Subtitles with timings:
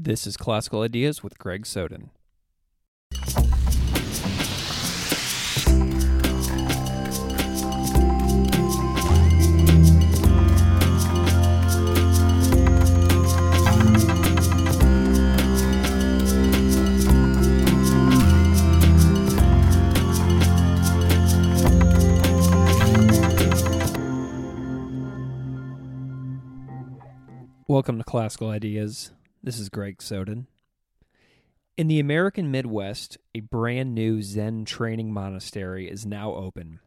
[0.00, 2.10] This is Classical Ideas with Greg Soden.
[27.66, 29.10] Welcome to Classical Ideas.
[29.40, 30.48] This is Greg Soden.
[31.76, 36.80] In the American Midwest, a brand new Zen training monastery is now open.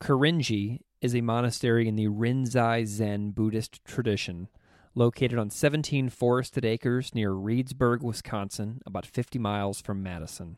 [0.00, 4.48] Korinji is a monastery in the Rinzai Zen Buddhist tradition,
[4.96, 10.56] located on 17 forested acres near Reedsburg, Wisconsin, about 50 miles from Madison.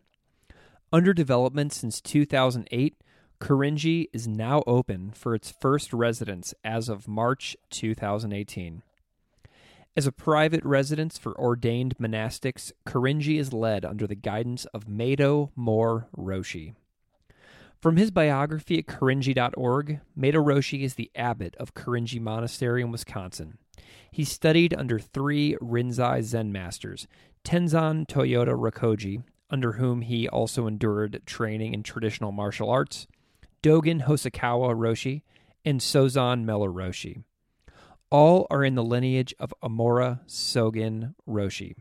[0.90, 2.96] Under development since 2008,
[3.38, 8.82] Korinji is now open for its first residents as of March 2018.
[9.98, 15.50] As a private residence for ordained monastics, Korinji is led under the guidance of Meido
[15.56, 16.76] Moore Roshi.
[17.80, 23.58] From his biography at Korinji.org, Mado Roshi is the abbot of Korinji Monastery in Wisconsin.
[24.12, 27.08] He studied under three Rinzai Zen masters,
[27.42, 33.08] Tenzan Toyoda Rakoji, under whom he also endured training in traditional martial arts,
[33.64, 35.22] Dogen Hosokawa Roshi,
[35.64, 37.24] and Sozan Miller Roshi.
[38.10, 41.74] All are in the lineage of Omori Sogen Roshi,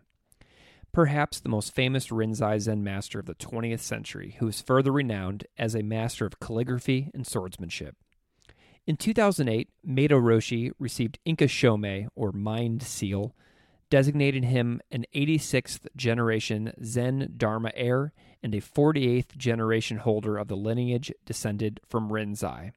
[0.92, 5.46] perhaps the most famous Rinzai Zen master of the 20th century, who is further renowned
[5.58, 7.96] as a master of calligraphy and swordsmanship.
[8.86, 13.34] In 2008, Meido Roshi received Inka Shomei, or Mind Seal,
[13.90, 18.12] designating him an 86th generation Zen Dharma heir
[18.44, 22.74] and a 48th generation holder of the lineage descended from Rinzai.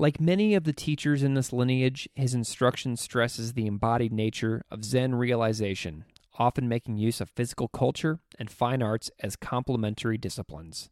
[0.00, 4.82] Like many of the teachers in this lineage, his instruction stresses the embodied nature of
[4.82, 6.06] Zen realization,
[6.38, 10.88] often making use of physical culture and fine arts as complementary disciplines.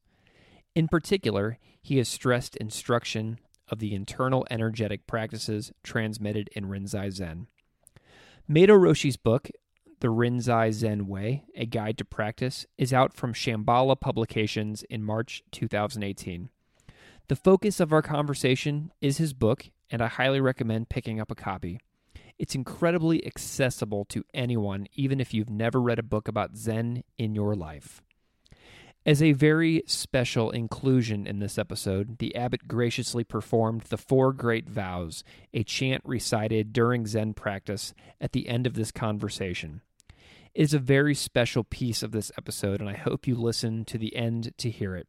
[0.74, 3.38] In particular, he has stressed instruction
[3.70, 7.46] of the internal energetic practices transmitted in Rinzai Zen.
[8.46, 9.48] Meido Roshi's book,
[10.00, 15.42] The Rinzai Zen Way A Guide to Practice, is out from Shambhala Publications in March
[15.52, 16.50] 2018.
[17.28, 21.34] The focus of our conversation is his book, and I highly recommend picking up a
[21.34, 21.78] copy.
[22.38, 27.34] It's incredibly accessible to anyone, even if you've never read a book about Zen in
[27.34, 28.00] your life.
[29.04, 34.66] As a very special inclusion in this episode, the abbot graciously performed the Four Great
[34.66, 35.22] Vows,
[35.52, 39.82] a chant recited during Zen practice at the end of this conversation.
[40.54, 43.98] It is a very special piece of this episode, and I hope you listen to
[43.98, 45.08] the end to hear it.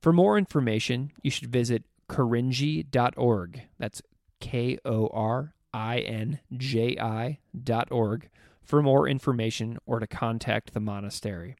[0.00, 3.62] For more information, you should visit korinji.org.
[3.78, 4.02] That's
[4.40, 8.28] K O R I N J I dot org
[8.62, 11.56] for more information or to contact the monastery.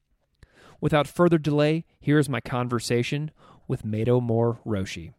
[0.79, 3.31] Without further delay, here is my conversation
[3.67, 5.13] with Meido Moore Roshi.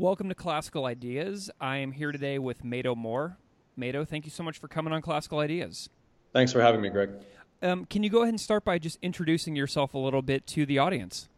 [0.00, 1.50] Welcome to Classical Ideas.
[1.60, 3.36] I am here today with Meido Moore.
[3.78, 5.90] Meido, thank you so much for coming on Classical Ideas.
[6.32, 7.10] Thanks for having me, Greg.
[7.60, 10.64] Um, can you go ahead and start by just introducing yourself a little bit to
[10.64, 11.28] the audience?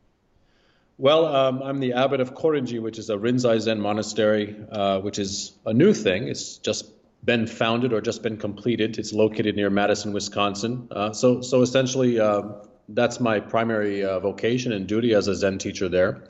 [0.96, 5.18] Well, um, I'm the abbot of Korinji, which is a Rinzai Zen monastery, uh, which
[5.18, 6.28] is a new thing.
[6.28, 6.88] It's just
[7.24, 8.96] been founded or just been completed.
[8.96, 10.86] It's located near Madison, Wisconsin.
[10.88, 12.42] Uh, so, so essentially, uh,
[12.90, 16.22] that's my primary uh, vocation and duty as a Zen teacher there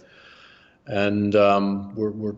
[0.87, 2.35] and um, we're, we're,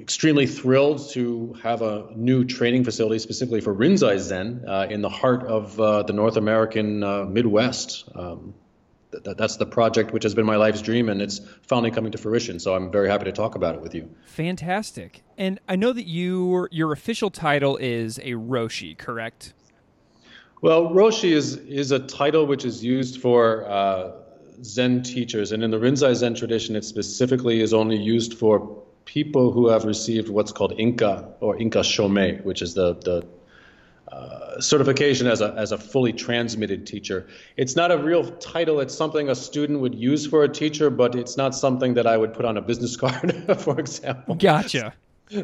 [0.00, 5.08] extremely thrilled to have a new training facility specifically for Rinzai Zen uh, in the
[5.08, 8.04] heart of uh, the North American uh, Midwest.
[8.14, 8.54] Um,
[9.12, 12.18] th- that's the project which has been my life's dream, and it's finally coming to
[12.18, 12.60] fruition.
[12.60, 14.10] So I'm very happy to talk about it with you.
[14.26, 15.22] Fantastic!
[15.36, 19.54] And I know that you your official title is a Roshi, correct?
[20.60, 24.10] Well, Roshi is is a title which is used for uh,
[24.62, 29.52] Zen teachers, and in the Rinzai Zen tradition, it specifically is only used for people
[29.52, 33.26] who have received what's called Inka or Inka Shomei, which is the the
[34.12, 37.26] uh, certification as a as a fully transmitted teacher.
[37.56, 38.80] It's not a real title.
[38.80, 42.16] It's something a student would use for a teacher, but it's not something that I
[42.16, 44.34] would put on a business card, for example.
[44.34, 44.94] Gotcha.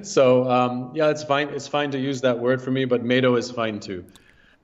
[0.03, 1.49] So um, yeah, it's fine.
[1.51, 4.05] It's fine to use that word for me, but Meido is fine too.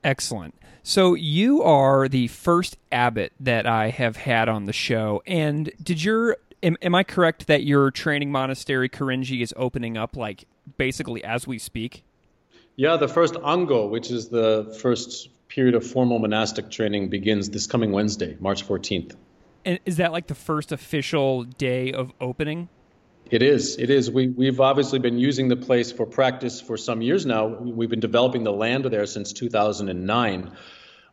[0.02, 0.54] Excellent.
[0.90, 5.22] So you are the first abbot that I have had on the show.
[5.24, 10.16] And did your am, am I correct that your training monastery Korinji is opening up
[10.16, 10.48] like
[10.78, 12.02] basically as we speak?
[12.74, 17.68] Yeah, the first Ango, which is the first period of formal monastic training begins this
[17.68, 19.14] coming Wednesday, March 14th.
[19.64, 22.68] And is that like the first official day of opening?
[23.30, 23.76] It is.
[23.78, 24.10] It is.
[24.10, 27.46] We, we've obviously been using the place for practice for some years now.
[27.46, 30.50] We've been developing the land there since 2009.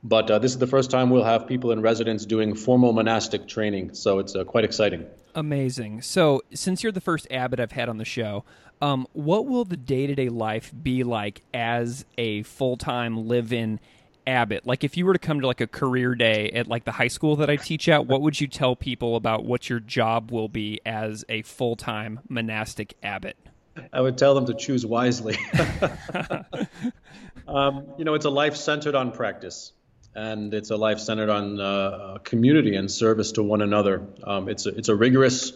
[0.07, 3.45] But uh, this is the first time we'll have people in residence doing formal monastic
[3.45, 3.93] training.
[3.93, 5.05] So it's uh, quite exciting.
[5.35, 6.01] Amazing.
[6.01, 8.45] So, since you're the first abbot I've had on the show,
[8.81, 13.51] um, what will the day to day life be like as a full time live
[13.51, 13.81] in
[14.25, 14.65] abbot?
[14.65, 17.09] Like, if you were to come to like a career day at like the high
[17.09, 20.47] school that I teach at, what would you tell people about what your job will
[20.47, 23.35] be as a full time monastic abbot?
[23.91, 25.37] I would tell them to choose wisely.
[27.47, 29.73] um, you know, it's a life centered on practice
[30.17, 34.03] and it's a life centered on uh, community and service to one another.
[34.23, 35.53] Um, it's a, it's a rigorous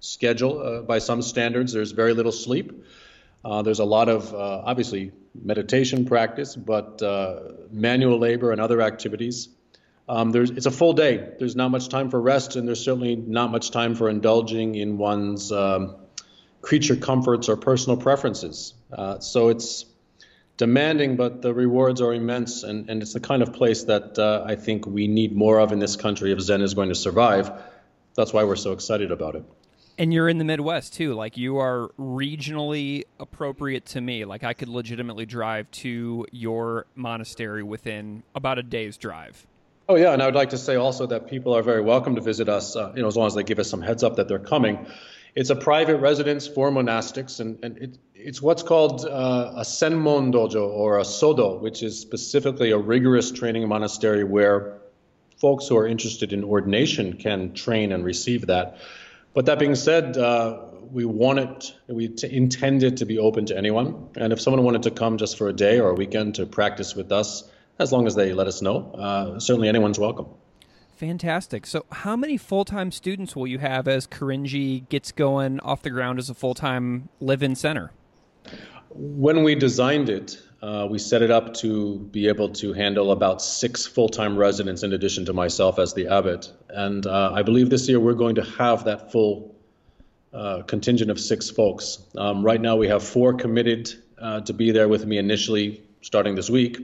[0.00, 1.72] schedule uh, by some standards.
[1.72, 2.84] There's very little sleep.
[3.42, 8.82] Uh, there's a lot of uh, obviously meditation practice, but uh, manual labor and other
[8.82, 9.48] activities.
[10.08, 11.30] Um, there's, it's a full day.
[11.38, 14.98] There's not much time for rest, and there's certainly not much time for indulging in
[14.98, 15.96] one's um,
[16.60, 18.74] creature comforts or personal preferences.
[18.92, 19.86] Uh, so it's
[20.56, 24.44] demanding, but the rewards are immense, and, and it's the kind of place that uh,
[24.46, 27.50] I think we need more of in this country if Zen is going to survive.
[28.14, 29.44] That's why we're so excited about it.
[29.98, 31.14] And you're in the Midwest too.
[31.14, 34.24] Like you are regionally appropriate to me.
[34.24, 39.46] Like I could legitimately drive to your monastery within about a day's drive.
[39.88, 42.20] Oh yeah, and I would like to say also that people are very welcome to
[42.20, 42.76] visit us.
[42.76, 44.86] Uh, you know, as long as they give us some heads up that they're coming.
[45.34, 50.32] It's a private residence for monastics, and, and it, it's what's called uh, a senmon
[50.32, 54.78] dojo or a sodo, which is specifically a rigorous training monastery where
[55.38, 58.78] folks who are interested in ordination can train and receive that.
[59.34, 60.60] But that being said, uh,
[60.90, 64.08] we want it, we t- intend it to be open to anyone.
[64.16, 66.94] And if someone wanted to come just for a day or a weekend to practice
[66.94, 67.44] with us,
[67.78, 70.26] as long as they let us know, uh, certainly anyone's welcome.
[70.96, 71.66] Fantastic.
[71.66, 75.90] So, how many full time students will you have as Korinji gets going off the
[75.90, 77.90] ground as a full time live in center?
[78.90, 83.42] When we designed it, uh, we set it up to be able to handle about
[83.42, 86.52] six full time residents in addition to myself as the abbot.
[86.68, 89.56] And uh, I believe this year we're going to have that full
[90.32, 91.98] uh, contingent of six folks.
[92.16, 96.36] Um, right now we have four committed uh, to be there with me initially starting
[96.36, 96.78] this week.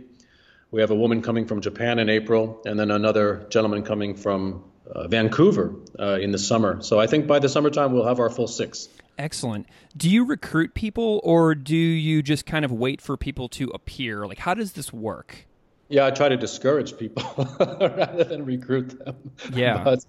[0.70, 4.64] We have a woman coming from Japan in April, and then another gentleman coming from
[4.90, 6.82] uh, Vancouver uh, in the summer.
[6.82, 8.88] So I think by the summertime we'll have our full six.
[9.18, 9.66] Excellent.
[9.96, 14.26] Do you recruit people, or do you just kind of wait for people to appear?
[14.26, 15.46] Like, how does this work?
[15.88, 17.24] Yeah, I try to discourage people
[17.80, 19.16] rather than recruit them.
[19.52, 19.82] Yeah.
[19.84, 20.04] But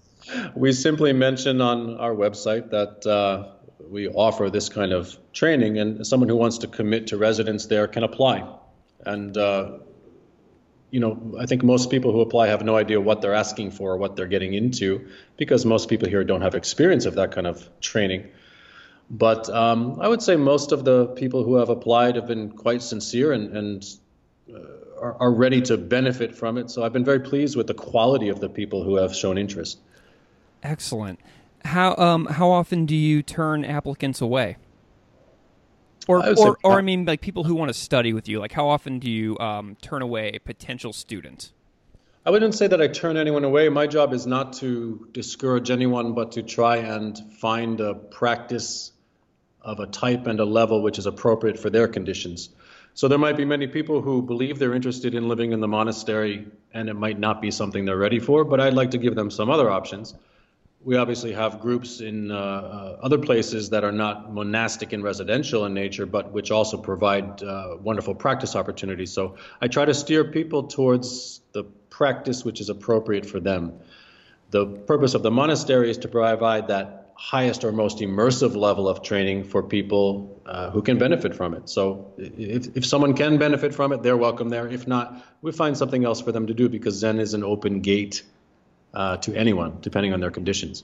[0.54, 3.54] we simply mention on our website that uh,
[3.88, 7.88] we offer this kind of training, and someone who wants to commit to residence there
[7.88, 8.46] can apply.
[9.04, 9.78] And uh,
[10.90, 13.92] you know, I think most people who apply have no idea what they're asking for
[13.92, 17.46] or what they're getting into because most people here don't have experience of that kind
[17.46, 18.28] of training.
[19.10, 22.80] But um, I would say most of the people who have applied have been quite
[22.80, 23.84] sincere and, and
[24.48, 24.58] uh,
[25.00, 26.70] are, are ready to benefit from it.
[26.70, 29.80] So I've been very pleased with the quality of the people who have shown interest.
[30.62, 31.18] Excellent.
[31.64, 34.56] How um, how often do you turn applicants away?
[36.08, 38.40] Or, or, or I mean, like people who want to study with you.
[38.40, 41.52] Like, how often do you um, turn away a potential student?
[42.24, 43.68] I wouldn't say that I turn anyone away.
[43.68, 48.92] My job is not to discourage anyone, but to try and find a practice
[49.62, 52.48] of a type and a level which is appropriate for their conditions.
[52.94, 56.48] So there might be many people who believe they're interested in living in the monastery,
[56.74, 58.44] and it might not be something they're ready for.
[58.44, 60.14] But I'd like to give them some other options
[60.82, 65.66] we obviously have groups in uh, uh, other places that are not monastic and residential
[65.66, 69.12] in nature, but which also provide uh, wonderful practice opportunities.
[69.12, 73.80] So I try to steer people towards the practice which is appropriate for them.
[74.50, 79.02] The purpose of the monastery is to provide that highest or most immersive level of
[79.02, 81.68] training for people uh, who can benefit from it.
[81.68, 84.66] So if, if someone can benefit from it, they're welcome there.
[84.66, 87.82] If not, we find something else for them to do because Zen is an open
[87.82, 88.22] gate
[88.94, 90.82] uh, to anyone, depending on their conditions.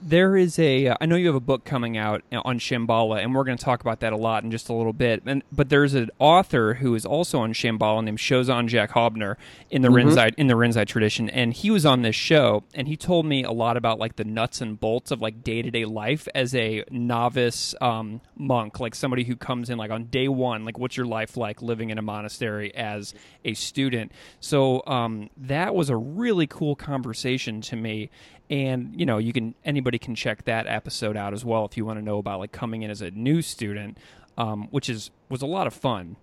[0.00, 0.88] There is a.
[0.88, 3.64] Uh, I know you have a book coming out on Shambhala, and we're going to
[3.64, 5.22] talk about that a lot in just a little bit.
[5.26, 9.36] And but there's an author who is also on Shambhala named Shozan Jack Haubner
[9.70, 10.08] in the mm-hmm.
[10.08, 13.44] Rinzai in the Rinzai tradition, and he was on this show, and he told me
[13.44, 16.54] a lot about like the nuts and bolts of like day to day life as
[16.54, 20.96] a novice um, monk, like somebody who comes in like on day one, like what's
[20.96, 24.12] your life like living in a monastery as a student.
[24.40, 28.10] So um, that was a really cool conversation to me,
[28.54, 31.84] and you know you can anybody can check that episode out as well if you
[31.84, 33.98] want to know about like coming in as a new student
[34.38, 36.16] um, which is was a lot of fun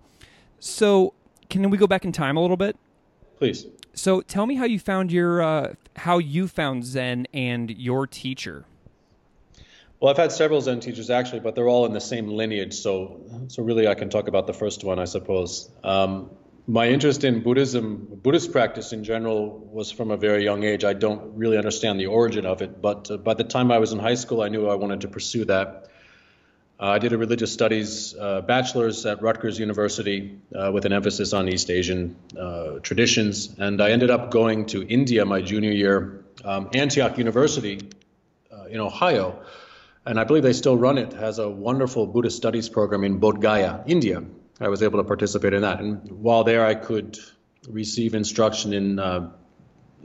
[0.58, 1.12] so
[1.50, 2.76] can we go back in time a little bit
[3.42, 3.66] Please.
[3.94, 8.64] So tell me how you found your uh, how you found Zen and your teacher.
[9.98, 12.74] Well, I've had several Zen teachers actually, but they're all in the same lineage.
[12.74, 15.68] So, so really, I can talk about the first one, I suppose.
[15.82, 16.30] Um,
[16.66, 20.84] my interest in Buddhism, Buddhist practice in general, was from a very young age.
[20.84, 23.92] I don't really understand the origin of it, but uh, by the time I was
[23.92, 25.88] in high school, I knew I wanted to pursue that.
[26.78, 31.32] Uh, I did a religious studies uh, bachelor's at Rutgers University uh, with an emphasis
[31.32, 36.24] on East Asian uh, traditions, and I ended up going to India my junior year.
[36.44, 37.90] Um, Antioch University
[38.52, 39.42] uh, in Ohio
[40.04, 43.40] and I believe they still run it, has a wonderful Buddhist studies program in Bodh
[43.40, 44.22] Gaya, India.
[44.60, 45.80] I was able to participate in that.
[45.80, 47.18] And while there, I could
[47.68, 49.30] receive instruction in uh,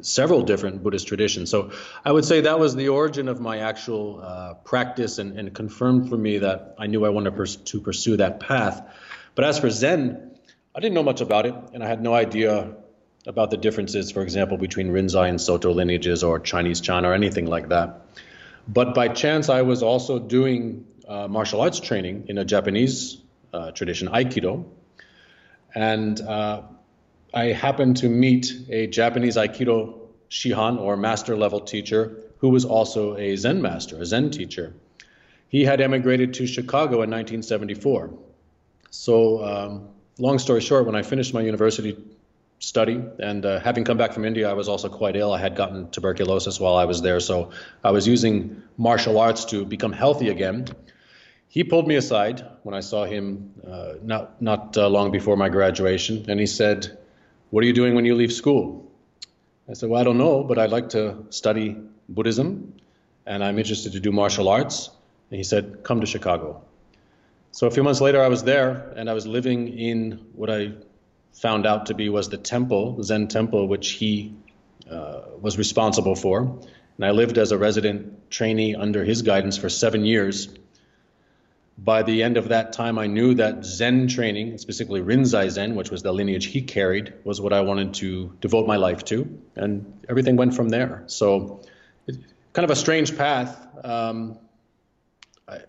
[0.01, 1.49] several different Buddhist traditions.
[1.49, 1.71] So
[2.05, 6.09] I would say that was the origin of my actual uh, practice and, and, confirmed
[6.09, 8.81] for me that I knew I wanted pers- to pursue that path.
[9.35, 10.37] But as for Zen,
[10.75, 12.75] I didn't know much about it, and I had no idea
[13.25, 17.47] about the differences, for example, between Rinzai and Soto lineages or Chinese Chan or anything
[17.47, 18.01] like that.
[18.67, 23.17] But by chance, I was also doing uh, martial arts training in a Japanese
[23.53, 24.65] uh, tradition, Aikido.
[25.73, 26.63] And uh,
[27.33, 29.99] I happened to meet a Japanese Aikido
[30.29, 34.73] Shihan or master level teacher who was also a Zen master, a Zen teacher.
[35.49, 38.13] He had emigrated to Chicago in 1974.
[38.89, 39.89] So, um,
[40.19, 41.97] long story short, when I finished my university
[42.59, 43.01] study.
[43.19, 45.33] And uh, having come back from India, I was also quite ill.
[45.33, 47.19] I had gotten tuberculosis while I was there.
[47.19, 47.51] So
[47.83, 50.67] I was using martial arts to become healthy again.
[51.49, 55.49] He pulled me aside when I saw him uh, not, not uh, long before my
[55.49, 56.97] graduation, and he said,
[57.49, 58.91] What are you doing when you leave school?
[59.69, 61.77] I said, Well, I don't know, but I'd like to study
[62.09, 62.73] Buddhism,
[63.25, 64.89] and I'm interested to do martial arts.
[65.31, 66.63] And he said, Come to Chicago.
[67.51, 70.73] So a few months later, I was there, and I was living in what I
[71.33, 74.35] found out to be was the temple, Zen temple, which he
[74.89, 76.41] uh, was responsible for.
[76.41, 80.49] And I lived as a resident trainee under his guidance for seven years.
[81.77, 85.91] By the end of that time, I knew that Zen training, specifically Rinzai Zen, which
[85.91, 89.39] was the lineage he carried, was what I wanted to devote my life to.
[89.55, 91.03] And everything went from there.
[91.05, 91.61] So,
[92.53, 93.55] kind of a strange path.
[93.85, 94.39] Um,
[95.47, 95.59] I,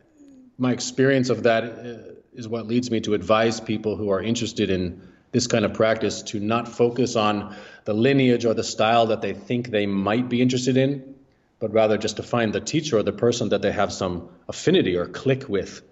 [0.56, 2.14] my experience of that uh,
[2.46, 6.40] what leads me to advise people who are interested in this kind of practice to
[6.40, 10.76] not focus on the lineage or the style that they think they might be interested
[10.76, 11.14] in,
[11.58, 14.96] but rather just to find the teacher or the person that they have some affinity
[14.96, 15.82] or click with.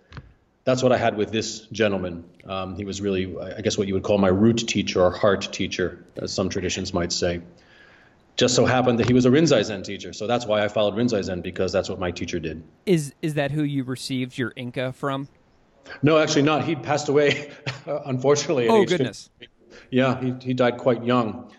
[0.67, 2.25] That's what I had with this gentleman.
[2.45, 5.49] Um, he was really, I guess, what you would call my root teacher or heart
[5.53, 7.41] teacher, as some traditions might say.
[8.35, 10.95] Just so happened that he was a Rinzai Zen teacher, so that's why I followed
[10.95, 12.65] Rinzai Zen because that's what my teacher did.
[12.85, 15.29] Is is that who you received your Inka from?
[16.03, 16.65] No, actually not.
[16.65, 17.53] He passed away,
[17.87, 18.67] unfortunately.
[18.67, 19.31] oh, goodness.
[19.39, 19.53] 50.
[19.91, 21.53] Yeah, he, he died quite young.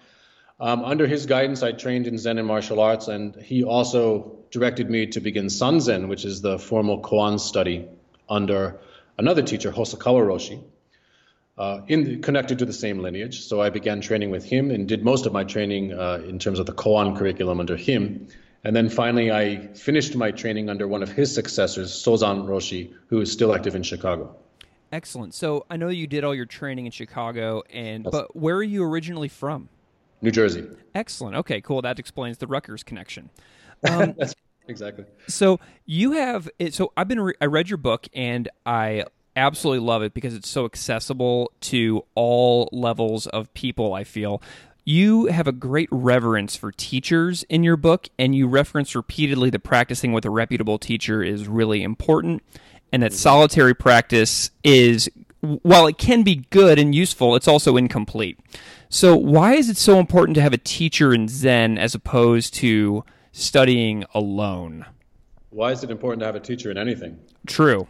[0.60, 4.90] Um, under his guidance, I trained in Zen and martial arts, and he also directed
[4.90, 7.88] me to begin sanzen, which is the formal koan study
[8.28, 8.82] under
[9.18, 10.64] another teacher, Hosokawa Roshi,
[11.58, 13.42] uh, in, connected to the same lineage.
[13.42, 16.60] So I began training with him and did most of my training uh, in terms
[16.60, 18.28] of the koan curriculum under him.
[18.64, 23.22] And then finally, I finished my training under one of his successors, Sozan Roshi, who
[23.22, 24.36] is still active in Chicago.
[24.92, 25.34] Excellent.
[25.34, 28.12] So I know you did all your training in Chicago, and yes.
[28.12, 29.70] but where are you originally from?
[30.22, 30.66] New Jersey.
[30.96, 31.36] Excellent.
[31.38, 31.82] Okay, cool.
[31.82, 33.30] That explains the Rutgers connection.
[33.88, 34.16] Um,
[34.68, 35.06] exactly.
[35.28, 36.50] So you have.
[36.72, 37.20] So I've been.
[37.20, 39.06] Re- I read your book, and I
[39.36, 43.94] absolutely love it because it's so accessible to all levels of people.
[43.94, 44.42] I feel
[44.88, 49.60] you have a great reverence for teachers in your book, and you reference repeatedly that
[49.60, 52.42] practicing with a reputable teacher is really important,
[52.94, 53.18] and that mm-hmm.
[53.18, 55.10] solitary practice is,
[55.42, 58.40] while it can be good and useful, it's also incomplete.
[58.88, 63.04] So, why is it so important to have a teacher in Zen as opposed to
[63.38, 64.86] studying alone?
[65.52, 67.20] Why is it important to have a teacher in anything?
[67.46, 67.88] True.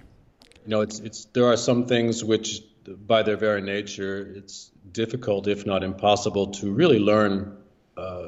[0.66, 5.48] You know, it's it's there are some things which, by their very nature, it's difficult,
[5.48, 7.58] if not impossible, to really learn
[7.96, 8.28] uh,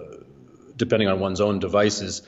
[0.75, 2.21] depending on one's own devices.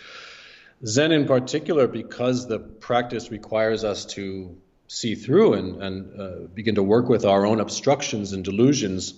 [0.86, 4.58] Zen, in particular, because the practice requires us to
[4.88, 9.14] see through and, and uh, begin to work with our own obstructions and delusions,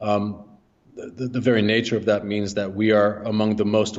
[0.00, 0.44] um,
[0.98, 3.98] the, the, very nature of that means that we are among the most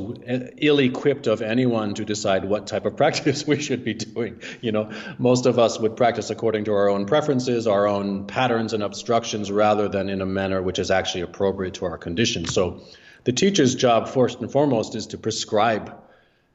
[0.58, 4.42] ill equipped of anyone to decide what type of practice we should be doing.
[4.60, 8.74] You know, most of us would practice according to our own preferences, our own patterns
[8.74, 12.46] and obstructions, rather than in a manner which is actually appropriate to our condition.
[12.46, 12.82] So,
[13.24, 15.96] the teacher's job, first and foremost, is to prescribe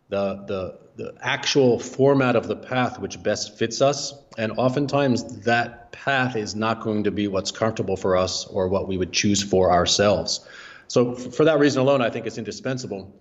[0.09, 4.15] the, the, the actual format of the path which best fits us.
[4.39, 8.87] And oftentimes that path is not going to be what's comfortable for us or what
[8.87, 10.47] we would choose for ourselves.
[10.89, 13.13] So, for that reason alone, I think it's indispensable.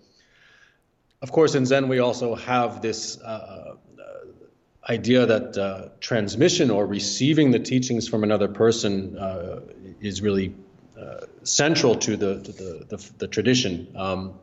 [1.21, 6.85] Of course, in Zen, we also have this uh, uh, idea that uh, transmission or
[6.85, 9.61] receiving the teachings from another person uh,
[10.01, 10.53] is really
[10.99, 13.87] uh, central to the, to the, the, the, tradition.
[13.95, 14.33] Um,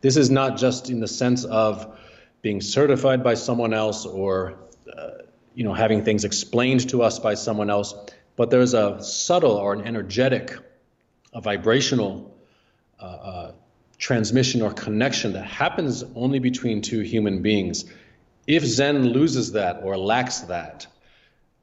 [0.00, 1.98] this is not just in the sense of
[2.42, 4.58] being certified by someone else or
[4.92, 5.10] uh,
[5.54, 7.94] you know having things explained to us by someone else,
[8.36, 10.56] but there's a subtle or an energetic,
[11.32, 12.36] a vibrational
[13.00, 13.52] uh, uh,
[13.98, 17.84] transmission or connection that happens only between two human beings.
[18.46, 20.88] If Zen loses that or lacks that,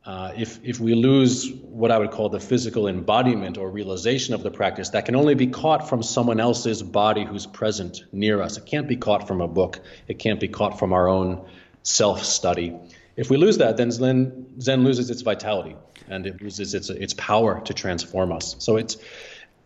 [0.10, 4.42] uh, if, if we lose what I would call the physical embodiment or realization of
[4.42, 8.58] the practice, that can only be caught from someone else's body who's present near us.
[8.58, 11.46] It can't be caught from a book, it can't be caught from our own
[11.84, 12.76] self study.
[13.18, 15.76] If we lose that, then Zen, Zen loses its vitality
[16.08, 18.56] and it loses its, its power to transform us.
[18.58, 18.98] So it's,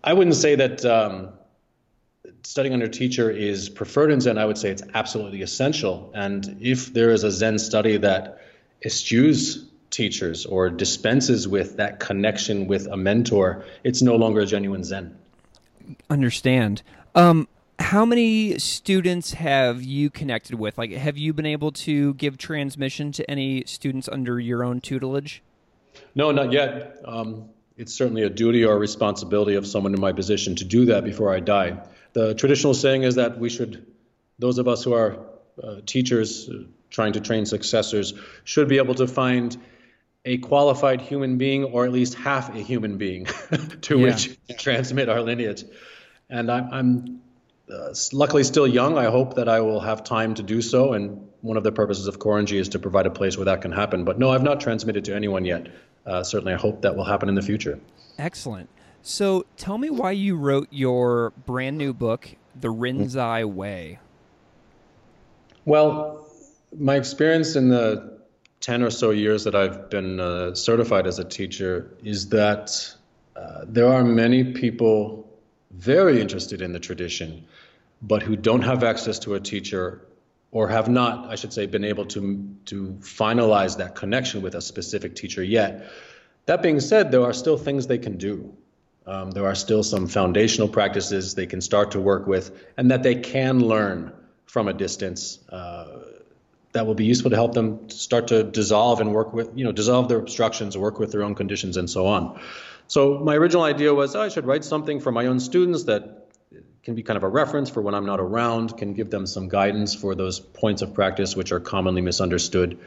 [0.04, 1.30] I wouldn't say that um,
[2.44, 4.38] studying under teacher is preferred in Zen.
[4.38, 6.12] I would say it's absolutely essential.
[6.14, 8.42] And if there is a Zen study that
[8.84, 14.84] eschews teachers or dispenses with that connection with a mentor, it's no longer a genuine
[14.84, 15.18] Zen.
[16.10, 16.82] Understand.
[17.16, 17.48] Um,
[17.80, 20.78] how many students have you connected with?
[20.78, 25.42] Like, have you been able to give transmission to any students under your own tutelage?
[26.16, 26.98] No, not yet.
[27.06, 30.86] Um, it's certainly a duty or a responsibility of someone in my position to do
[30.86, 31.82] that before I die.
[32.14, 33.86] The traditional saying is that we should,
[34.40, 35.18] those of us who are
[35.62, 39.58] uh, teachers uh, trying to train successors, should be able to find
[40.26, 43.26] a qualified human being or at least half a human being
[43.82, 44.06] to yeah.
[44.06, 45.64] which to transmit our lineage.
[46.30, 47.22] And I'm, I'm
[47.72, 48.98] uh, luckily still young.
[48.98, 50.94] I hope that I will have time to do so.
[50.94, 53.72] And one of the purposes of Korinji is to provide a place where that can
[53.72, 54.06] happen.
[54.06, 55.68] But no, I've not transmitted to anyone yet.
[56.06, 57.80] Uh, certainly, I hope that will happen in the future.
[58.18, 58.70] Excellent.
[59.02, 64.00] So tell me why you wrote your brand new book, The Rinzai Way.
[65.66, 66.28] Well,
[66.78, 68.20] my experience in the
[68.64, 72.96] 10 or so years that I've been uh, certified as a teacher is that
[73.36, 75.30] uh, there are many people
[75.72, 77.46] very interested in the tradition,
[78.02, 80.08] but who don't have access to a teacher
[80.52, 84.62] or have not, I should say, been able to, to finalize that connection with a
[84.62, 85.92] specific teacher yet.
[86.46, 88.56] That being said, there are still things they can do.
[89.06, 93.04] Um, there are still some foundational practices they can start to work with and that
[93.04, 94.14] they can learn
[94.46, 95.40] from a distance.
[95.50, 96.13] Uh,
[96.74, 99.72] that will be useful to help them start to dissolve and work with, you know,
[99.72, 102.40] dissolve their obstructions, work with their own conditions, and so on.
[102.88, 106.28] So my original idea was oh, I should write something for my own students that
[106.84, 109.48] can be kind of a reference for when I'm not around, can give them some
[109.48, 112.78] guidance for those points of practice which are commonly misunderstood.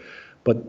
[0.45, 0.65] But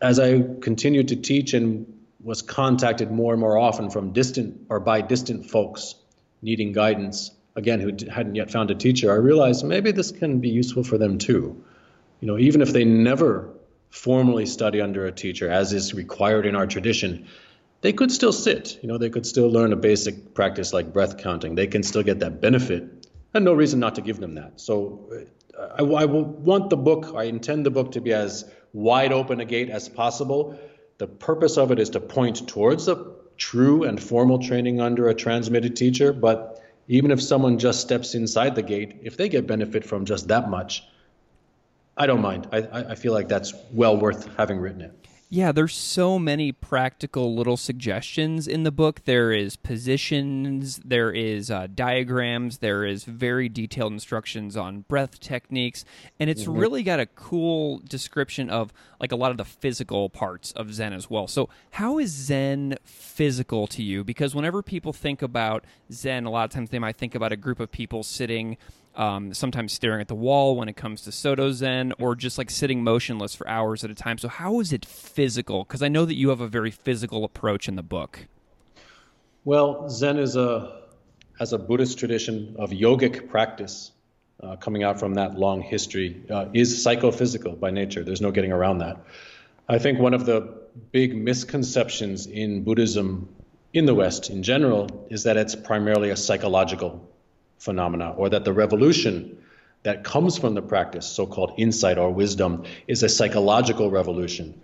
[0.00, 4.80] as I continued to teach and was contacted more and more often from distant or
[4.80, 5.94] by distant folks
[6.40, 10.48] needing guidance, again, who hadn't yet found a teacher, I realized maybe this can be
[10.48, 11.62] useful for them too
[12.20, 13.50] you know, even if they never
[13.90, 17.26] formally study under a teacher, as is required in our tradition,
[17.80, 18.78] they could still sit.
[18.82, 21.54] You know, they could still learn a basic practice like breath counting.
[21.54, 24.60] They can still get that benefit, and no reason not to give them that.
[24.60, 25.10] So,
[25.58, 27.12] uh, I, I want the book.
[27.14, 30.58] I intend the book to be as wide open a gate as possible.
[30.98, 33.06] The purpose of it is to point towards a
[33.36, 36.12] true and formal training under a transmitted teacher.
[36.12, 40.28] But even if someone just steps inside the gate, if they get benefit from just
[40.28, 40.84] that much,
[42.00, 42.48] I don't mind.
[42.50, 45.06] I, I feel like that's well worth having written it.
[45.28, 49.02] Yeah, there's so many practical little suggestions in the book.
[49.04, 55.84] There is positions, there is uh, diagrams, there is very detailed instructions on breath techniques,
[56.18, 56.58] and it's mm-hmm.
[56.58, 60.94] really got a cool description of like a lot of the physical parts of Zen
[60.94, 61.28] as well.
[61.28, 64.02] So, how is Zen physical to you?
[64.02, 67.36] Because whenever people think about Zen, a lot of times they might think about a
[67.36, 68.56] group of people sitting
[68.96, 72.50] um, sometimes staring at the wall when it comes to Soto Zen, or just like
[72.50, 74.18] sitting motionless for hours at a time.
[74.18, 75.64] So, how is it physical?
[75.64, 78.26] Because I know that you have a very physical approach in the book.
[79.44, 80.80] Well, Zen is a
[81.38, 83.92] has a Buddhist tradition of yogic practice
[84.42, 88.04] uh, coming out from that long history uh, is psychophysical by nature.
[88.04, 88.98] There's no getting around that.
[89.68, 90.60] I think one of the
[90.92, 93.28] big misconceptions in Buddhism
[93.72, 97.08] in the West in general is that it's primarily a psychological
[97.60, 99.38] phenomena, or that the revolution
[99.84, 104.60] that comes from the practice, so called insight or wisdom, is a psychological revolution.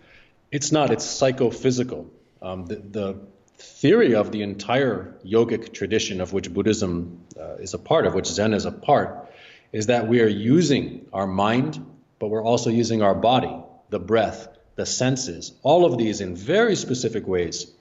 [0.50, 2.10] It's not, it's psychophysical.
[2.42, 3.16] Um, the, the,
[3.58, 8.26] theory of the entire yogic tradition of which Buddhism uh, is a part, of which
[8.26, 9.32] Zen is a part,
[9.72, 11.84] is that we are using our mind,
[12.18, 13.54] but we're also using our body,
[13.88, 17.72] the breath, the senses, all of these in very specific ways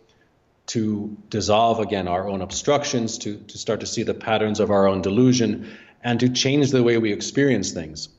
[0.67, 4.87] to dissolve again our own obstructions, to, to start to see the patterns of our
[4.87, 8.09] own delusion, and to change the way we experience things.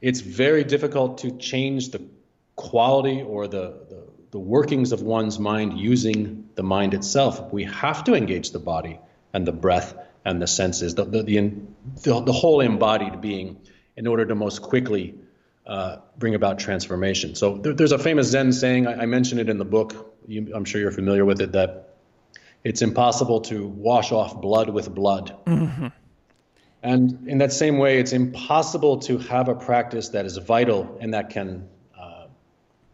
[0.00, 2.02] It's very difficult to change the
[2.56, 7.52] quality or the, the, the workings of one's mind using the mind itself.
[7.52, 8.98] We have to engage the body
[9.32, 13.58] and the breath and the senses, the, the, the, the whole embodied being,
[13.96, 15.14] in order to most quickly
[15.66, 17.34] uh, bring about transformation.
[17.34, 20.52] So there, there's a famous Zen saying, I, I mentioned it in the book, you,
[20.54, 21.94] I'm sure you're familiar with it, that
[22.64, 25.36] it's impossible to wash off blood with blood.
[25.46, 25.88] Mm-hmm.
[26.82, 31.12] And in that same way, it's impossible to have a practice that is vital and
[31.14, 32.26] that can uh,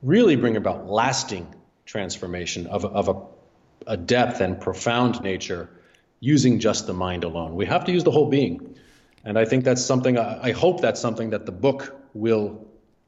[0.03, 5.71] really bring about lasting transformation of, of a, a depth and profound nature
[6.19, 7.55] using just the mind alone.
[7.55, 8.77] We have to use the whole being.
[9.25, 12.67] And I think that's something, I hope that's something that the book will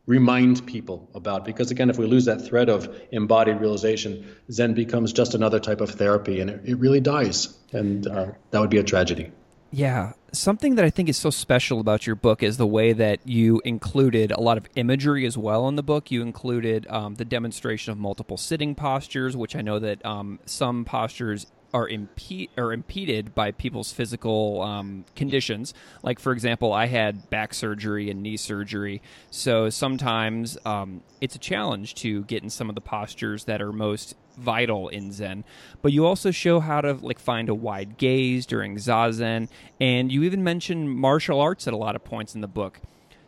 [0.08, 1.44] remind people about.
[1.44, 5.82] Because again, if we lose that thread of embodied realization, Zen becomes just another type
[5.82, 7.56] of therapy and it, it really dies.
[7.72, 9.30] And uh, that would be a tragedy.
[9.70, 10.14] Yeah.
[10.32, 13.60] Something that I think is so special about your book is the way that you
[13.66, 16.10] included a lot of imagery as well in the book.
[16.10, 20.86] You included um, the demonstration of multiple sitting postures, which I know that um, some
[20.86, 25.74] postures are impede or impeded by people's physical um, conditions.
[26.02, 31.38] Like for example, I had back surgery and knee surgery, so sometimes um, it's a
[31.38, 35.44] challenge to get in some of the postures that are most vital in Zen.
[35.82, 39.48] But you also show how to like find a wide gaze during zazen,
[39.80, 42.80] and you even mention martial arts at a lot of points in the book.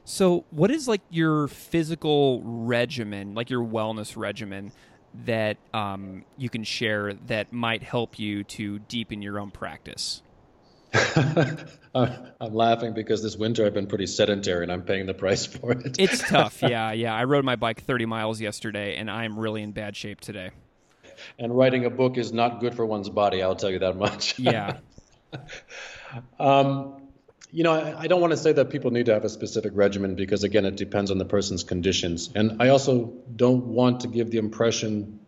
[0.05, 4.73] So, what is like your physical regimen, like your wellness regimen?
[5.27, 10.23] That um, you can share that might help you to deepen your own practice?
[11.95, 15.73] I'm laughing because this winter I've been pretty sedentary and I'm paying the price for
[15.73, 15.99] it.
[15.99, 17.15] it's tough, yeah, yeah.
[17.15, 20.51] I rode my bike 30 miles yesterday and I'm really in bad shape today.
[21.39, 24.39] And writing a book is not good for one's body, I'll tell you that much.
[24.39, 24.79] Yeah.
[26.41, 27.00] um,
[27.53, 29.73] you know, I, I don't want to say that people need to have a specific
[29.75, 32.31] regimen because, again, it depends on the person's conditions.
[32.35, 35.21] And I also don't want to give the impression,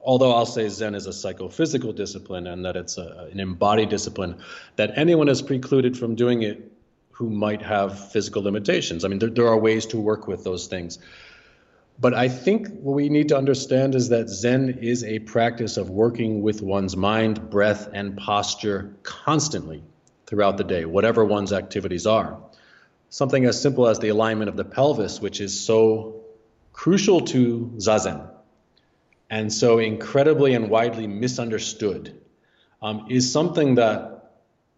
[0.00, 4.38] although I'll say Zen is a psychophysical discipline and that it's a, an embodied discipline,
[4.76, 6.72] that anyone is precluded from doing it
[7.10, 9.04] who might have physical limitations.
[9.04, 10.98] I mean, there, there are ways to work with those things.
[11.98, 15.88] But I think what we need to understand is that Zen is a practice of
[15.88, 19.82] working with one's mind, breath, and posture constantly
[20.26, 22.38] throughout the day, whatever one's activities are.
[23.10, 26.22] Something as simple as the alignment of the pelvis, which is so
[26.72, 28.28] crucial to zazen
[29.30, 32.20] and so incredibly and widely misunderstood,
[32.82, 34.32] um, is something that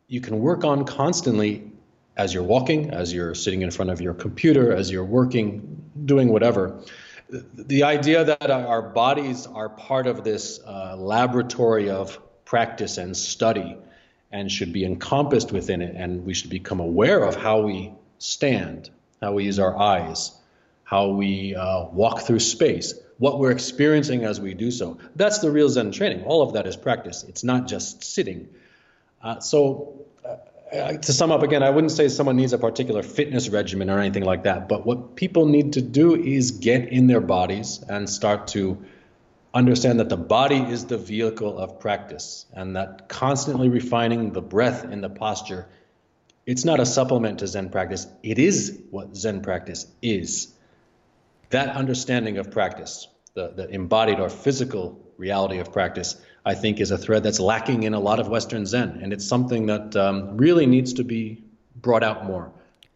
[0.07, 1.71] you can work on constantly
[2.17, 6.29] as you're walking, as you're sitting in front of your computer, as you're working, doing
[6.29, 6.83] whatever.
[7.31, 13.77] The idea that our bodies are part of this uh, laboratory of practice and study
[14.31, 15.95] and should be encompassed within it.
[15.97, 20.33] And we should become aware of how we stand, how we use our eyes,
[20.85, 24.99] how we uh, walk through space, what we're experiencing as we do so.
[25.17, 26.25] That's the real Zen training.
[26.25, 27.25] All of that is practice.
[27.25, 28.49] It's not just sitting.
[29.23, 30.05] Uh, so,
[30.73, 33.99] uh, to sum up again, I wouldn't say someone needs a particular fitness regimen or
[33.99, 34.69] anything like that.
[34.69, 38.85] But what people need to do is get in their bodies and start to
[39.59, 44.85] understand that the body is the vehicle of practice and that constantly refining the breath
[44.85, 45.69] and the posture
[46.49, 48.07] it's not a supplement to zen practice.
[48.23, 50.51] It is what zen practice is.
[51.51, 56.91] That understanding of practice the, the embodied or physical reality of practice i think is
[56.91, 59.01] a thread that's lacking in a lot of western zen.
[59.03, 61.45] And it's something that um, really needs to be
[61.77, 62.51] brought out more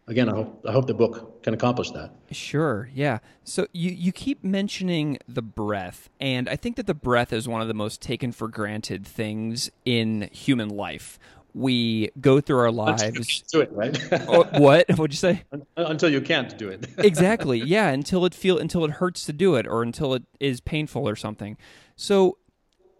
[0.07, 2.11] again, I hope I hope the book can accomplish that.
[2.31, 3.19] Sure, yeah.
[3.43, 7.61] So you you keep mentioning the breath, and I think that the breath is one
[7.61, 11.19] of the most taken for granted things in human life.
[11.55, 13.43] We go through our lives.
[13.51, 13.95] Do it right.
[14.27, 14.89] oh, what?
[14.89, 15.43] What'd you say?
[15.51, 16.87] Uh, until you can't do it.
[16.97, 17.59] exactly.
[17.59, 17.89] Yeah.
[17.89, 21.15] Until it feel until it hurts to do it, or until it is painful or
[21.15, 21.57] something.
[21.95, 22.37] So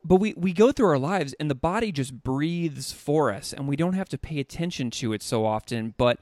[0.06, 3.68] but we, we go through our lives and the body just breathes for us and
[3.68, 6.20] we don't have to pay attention to it so often but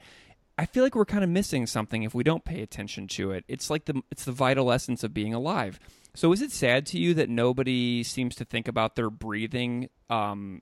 [0.58, 3.44] I feel like we're kind of missing something if we don't pay attention to it.
[3.48, 5.80] It's like the it's the vital essence of being alive.
[6.14, 10.60] So is it sad to you that nobody seems to think about their breathing um,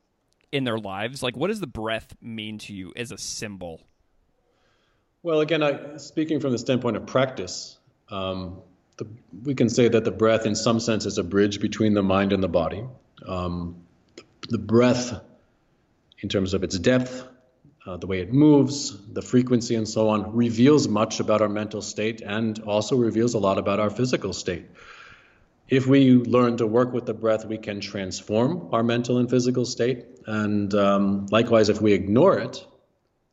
[0.53, 1.23] in their lives?
[1.23, 3.81] Like, what does the breath mean to you as a symbol?
[5.23, 7.79] Well, again, I, speaking from the standpoint of practice,
[8.11, 8.61] um,
[8.97, 9.07] the,
[9.43, 12.33] we can say that the breath, in some sense, is a bridge between the mind
[12.33, 12.85] and the body.
[13.27, 13.77] Um,
[14.17, 15.21] the, the breath,
[16.21, 17.27] in terms of its depth,
[17.87, 21.81] uh, the way it moves, the frequency, and so on, reveals much about our mental
[21.81, 24.67] state and also reveals a lot about our physical state.
[25.69, 29.65] if we learn to work with the breath, we can transform our mental and physical
[29.65, 30.05] state.
[30.27, 32.67] And um, likewise, if we ignore it,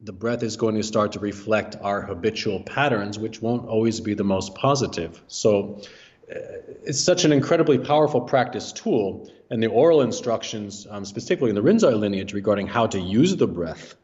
[0.02, 4.14] the breath is going to start to reflect our habitual patterns, which won't always be
[4.14, 5.20] the most positive.
[5.28, 5.82] So
[6.30, 6.36] uh,
[6.84, 9.32] it's such an incredibly powerful practice tool.
[9.50, 13.48] And the oral instructions, um, specifically in the Rinzai lineage regarding how to use the
[13.48, 13.96] breath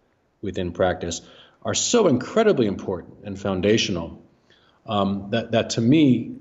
[0.43, 1.21] within practice,
[1.63, 4.21] are so incredibly important and foundational
[4.86, 6.36] um, that, that to me,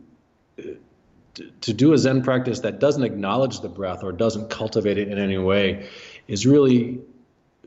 [1.63, 5.19] to do a Zen practice that doesn't acknowledge the breath or doesn't cultivate it in
[5.19, 5.89] any way
[6.29, 7.01] is really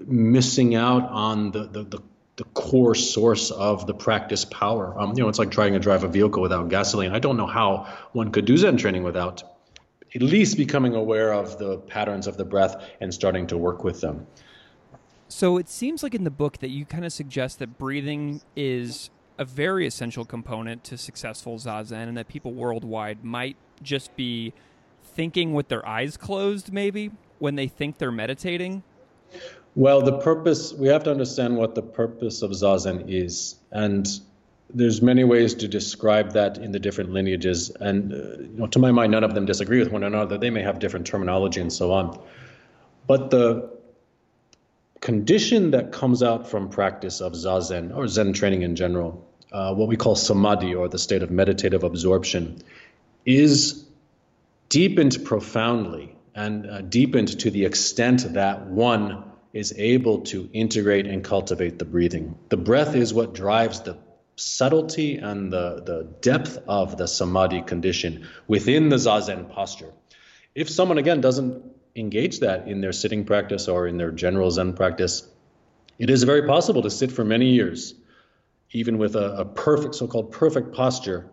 [0.05, 1.99] missing out on the, the, the,
[2.35, 4.99] the core source of the practice power.
[4.99, 7.13] Um, you know, it's like trying to drive a vehicle without gasoline.
[7.13, 9.43] I don't know how one could do Zen training without
[10.13, 14.01] at least becoming aware of the patterns of the breath and starting to work with
[14.01, 14.27] them.
[15.35, 19.09] So it seems like in the book that you kind of suggest that breathing is
[19.37, 24.53] a very essential component to successful zazen, and that people worldwide might just be
[25.03, 28.81] thinking with their eyes closed, maybe when they think they're meditating.
[29.75, 34.07] Well, the purpose we have to understand what the purpose of zazen is, and
[34.73, 37.71] there's many ways to describe that in the different lineages.
[37.81, 40.37] And uh, you know, to my mind, none of them disagree with one another.
[40.37, 42.17] They may have different terminology and so on,
[43.05, 43.74] but the
[45.01, 49.87] condition that comes out from practice of zazen or Zen training in general, uh, what
[49.87, 52.61] we call samadhi or the state of meditative absorption,
[53.25, 53.85] is
[54.69, 61.23] deepened profoundly and uh, deepened to the extent that one is able to integrate and
[61.23, 62.37] cultivate the breathing.
[62.49, 63.97] The breath is what drives the
[64.35, 69.93] subtlety and the, the depth of the samadhi condition within the zazen posture.
[70.53, 71.63] If someone, again, doesn't
[71.95, 75.27] engage that in their sitting practice or in their general Zen practice,
[75.97, 77.93] it is very possible to sit for many years,
[78.71, 81.29] even with a, a perfect, so called perfect posture,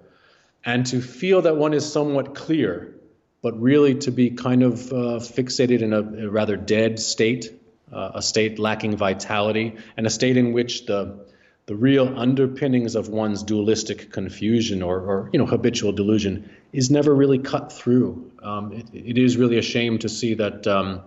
[0.64, 2.94] and to feel that one is somewhat clear,
[3.42, 7.52] but really to be kind of uh, fixated in a, a, rather dead state,
[7.92, 11.26] uh, a state lacking vitality, and a state in which the
[11.66, 17.14] the real underpinnings of one's dualistic confusion or, or you know habitual delusion is never
[17.14, 18.30] really cut through.
[18.42, 21.02] Um, it, it is really a shame to see that um,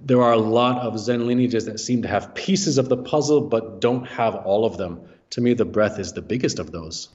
[0.00, 3.40] there are a lot of Zen lineages that seem to have pieces of the puzzle
[3.40, 5.00] but don't have all of them.
[5.30, 7.08] To me, the breath is the biggest of those.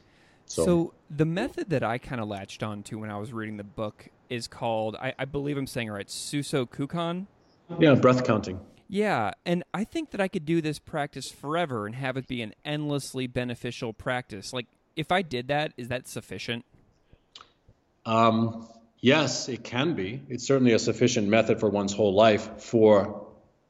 [0.45, 3.57] So, so the method that I kind of latched on to when I was reading
[3.57, 7.25] the book is called, I, I believe I'm saying it right, Susokukan.
[7.79, 8.59] Yeah, breath counting.
[8.87, 12.41] Yeah, and I think that I could do this practice forever and have it be
[12.41, 14.53] an endlessly beneficial practice.
[14.53, 16.65] Like, if I did that, is that sufficient?
[18.05, 18.67] Um,
[18.99, 20.21] yes, it can be.
[20.29, 23.27] It's certainly a sufficient method for one's whole life for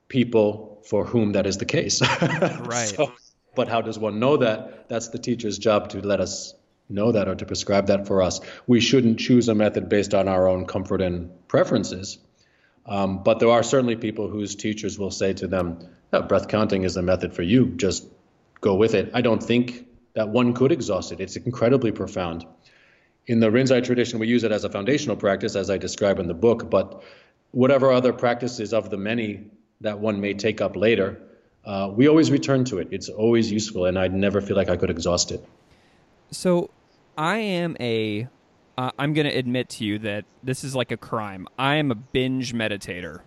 [0.07, 2.01] people for whom that is the case.
[2.21, 2.93] right.
[2.95, 3.13] So,
[3.55, 4.89] but how does one know that?
[4.89, 6.53] That's the teacher's job to let us
[6.89, 8.41] know that or to prescribe that for us.
[8.67, 12.19] We shouldn't choose a method based on our own comfort and preferences.
[12.85, 15.79] Um, but there are certainly people whose teachers will say to them,
[16.13, 18.05] oh, breath counting is a method for you, just
[18.61, 19.11] go with it.
[19.13, 21.19] I don't think that one could exhaust it.
[21.19, 22.45] It's incredibly profound.
[23.27, 26.27] In the Rinzai tradition, we use it as a foundational practice, as I describe in
[26.27, 27.03] the book, but
[27.51, 29.45] whatever other practices of the many
[29.81, 31.21] that one may take up later,
[31.65, 32.89] uh, we always return to it.
[32.91, 35.43] It's always useful, and I'd never feel like I could exhaust it.
[36.29, 36.69] So
[37.17, 38.27] I am a
[38.77, 41.47] uh, I'm going to admit to you that this is like a crime.
[41.57, 43.21] I am a binge meditator,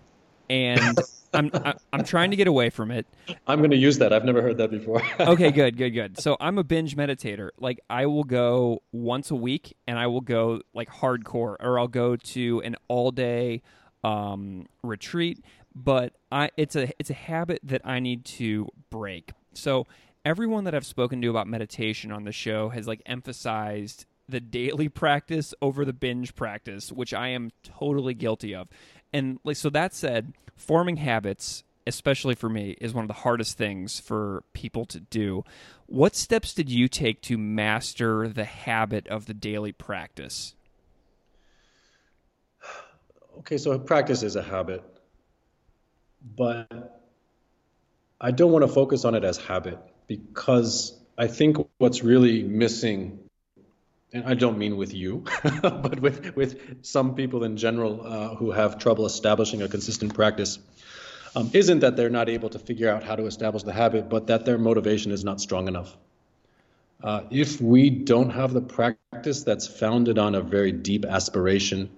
[0.51, 0.99] and
[1.35, 1.51] I'm
[1.93, 3.07] I'm trying to get away from it.
[3.47, 4.13] I'm going to use that.
[4.13, 5.03] I've never heard that before.
[5.21, 6.21] okay, good, good, good.
[6.21, 7.51] So I'm a binge meditator.
[7.59, 11.89] Like I will go once a week, and I will go like hardcore, or I'll
[11.89, 13.63] go to an all day
[14.05, 15.43] um, retreat.
[15.75, 19.33] But I it's a it's a habit that I need to break.
[19.55, 19.87] So
[20.25, 24.89] everyone that I've spoken to about meditation on the show has like emphasized the daily
[24.89, 28.69] practice over the binge practice, which I am totally guilty of.
[29.13, 33.57] And like so that said, forming habits, especially for me, is one of the hardest
[33.57, 35.45] things for people to do.
[35.87, 40.55] What steps did you take to master the habit of the daily practice?
[43.39, 44.83] Okay, so practice is a habit.
[46.37, 47.01] But
[48.21, 53.21] I don't want to focus on it as habit because I think what's really missing
[54.13, 55.25] and I don't mean with you,
[55.63, 60.59] but with with some people in general uh, who have trouble establishing a consistent practice,
[61.37, 64.27] um, isn't that they're not able to figure out how to establish the habit, but
[64.29, 65.97] that their motivation is not strong enough.
[67.03, 71.89] Uh, if we don't have the practice that's founded on a very deep aspiration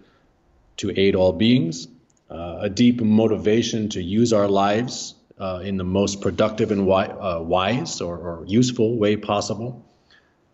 [0.76, 1.88] to aid all beings,
[2.30, 7.06] uh, a deep motivation to use our lives uh, in the most productive and wi-
[7.06, 9.86] uh, wise or, or useful way possible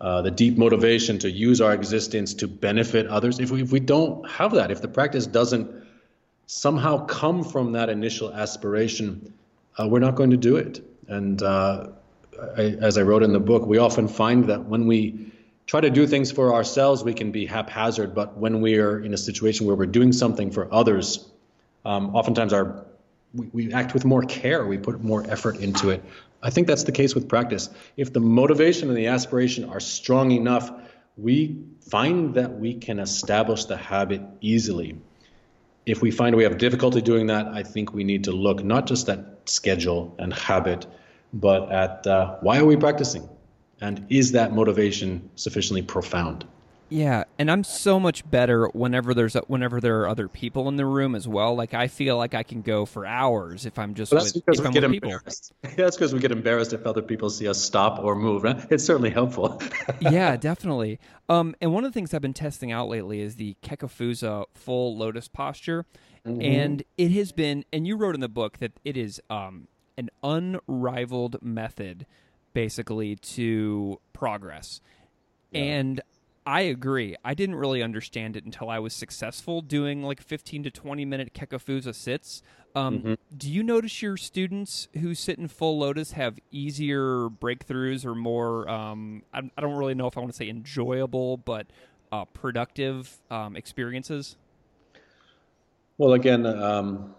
[0.00, 3.80] uh, the deep motivation to use our existence to benefit others, if we, if we
[3.80, 5.70] don't have that, if the practice doesn't
[6.46, 9.32] somehow come from that initial aspiration,
[9.78, 10.80] uh, we're not going to do it.
[11.09, 11.88] And uh,
[12.56, 15.32] I, as I wrote in the book, we often find that when we
[15.66, 18.14] try to do things for ourselves, we can be haphazard.
[18.14, 21.28] But when we are in a situation where we're doing something for others,
[21.85, 22.85] um, oftentimes our
[23.34, 24.66] we, we act with more care.
[24.66, 26.02] We put more effort into it.
[26.42, 27.70] I think that's the case with practice.
[27.96, 30.70] If the motivation and the aspiration are strong enough,
[31.16, 31.58] we
[31.90, 34.96] find that we can establish the habit easily.
[35.86, 38.86] If we find we have difficulty doing that, I think we need to look not
[38.86, 40.86] just at schedule and habit,
[41.32, 43.28] but at uh, why are we practicing?
[43.80, 46.44] And is that motivation sufficiently profound?
[46.88, 50.77] Yeah, and I'm so much better whenever there's a, whenever there are other people in
[50.77, 51.55] the room as well.
[51.55, 54.46] Like I feel like I can go for hours if I'm just well, that's with,
[54.46, 55.53] because we get embarrassed.
[55.62, 55.77] People.
[55.85, 58.44] That's because we get embarrassed if other people see us stop or move.
[58.70, 59.61] It's certainly helpful.
[60.01, 60.99] yeah, definitely.
[61.29, 64.96] Um, and one of the things I've been testing out lately is the Kekkafuza full
[64.96, 65.85] lotus posture,
[66.27, 66.40] mm-hmm.
[66.40, 67.64] and it has been.
[67.72, 69.68] And you wrote in the book that it is um,
[69.99, 72.07] an unrivaled method,
[72.55, 74.81] basically to progress.
[75.51, 75.61] Yeah.
[75.61, 76.01] And
[76.46, 77.16] I agree.
[77.24, 81.35] I didn't really understand it until I was successful doing like 15 to 20 minute
[81.35, 82.40] Kekkafuza sits.
[82.76, 83.14] Um, mm-hmm.
[83.37, 88.68] Do you notice your students who sit in full lotus have easier breakthroughs or more,
[88.68, 91.66] um, I, I, don't really know if I want to say enjoyable, but
[92.12, 94.37] uh, productive um, experiences?
[95.98, 97.14] Well, again, um,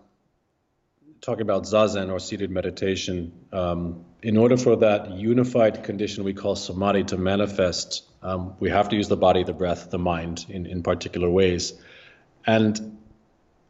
[1.28, 6.56] talking about zazen or seated meditation, um, in order for that unified condition we call
[6.56, 10.66] samadhi to manifest, um, we have to use the body, the breath, the mind in,
[10.66, 11.74] in particular ways.
[12.46, 12.98] And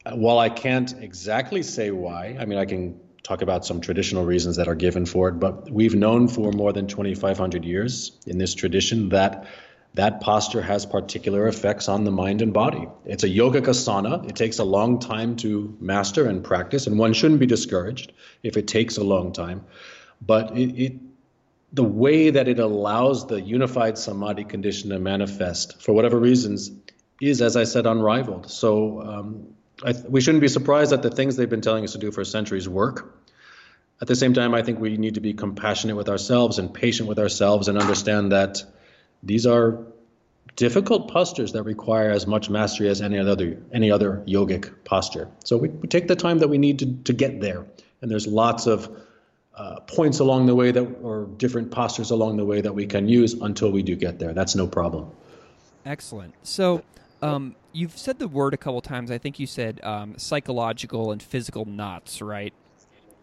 [0.06, 4.58] while I can't exactly say why, I mean, I can talk about some traditional reasons
[4.58, 8.54] that are given for it, but we've known for more than 2,500 years in this
[8.54, 9.48] tradition that
[9.94, 12.88] that posture has particular effects on the mind and body.
[13.06, 14.30] It's a yogic asana.
[14.30, 18.12] It takes a long time to master and practice, and one shouldn't be discouraged
[18.44, 19.66] if it takes a long time.
[20.22, 20.94] But it, it
[21.74, 26.72] the way that it allows the unified samadhi condition to manifest, for whatever reasons,
[27.22, 28.50] is, as I said, unrivaled.
[28.50, 29.48] So um,
[29.84, 32.24] th- we shouldn't be surprised that the things they've been telling us to do for
[32.24, 33.16] centuries work.
[34.00, 37.10] At the same time, I think we need to be compassionate with ourselves and patient
[37.10, 38.64] with ourselves and understand that
[39.24, 39.80] these are
[40.56, 45.30] difficult postures that require as much mastery as any other any other yogic posture.
[45.44, 47.66] So we, we take the time that we need to, to get there.
[48.02, 48.90] And there's lots of
[49.56, 53.08] uh, points along the way that or different postures along the way that we can
[53.08, 54.34] use until we do get there.
[54.34, 55.10] That's no problem.
[55.86, 56.36] Excellent.
[56.44, 56.84] So
[57.22, 59.10] um, you've said the word a couple times.
[59.10, 62.54] I think you said um, psychological and physical knots, right?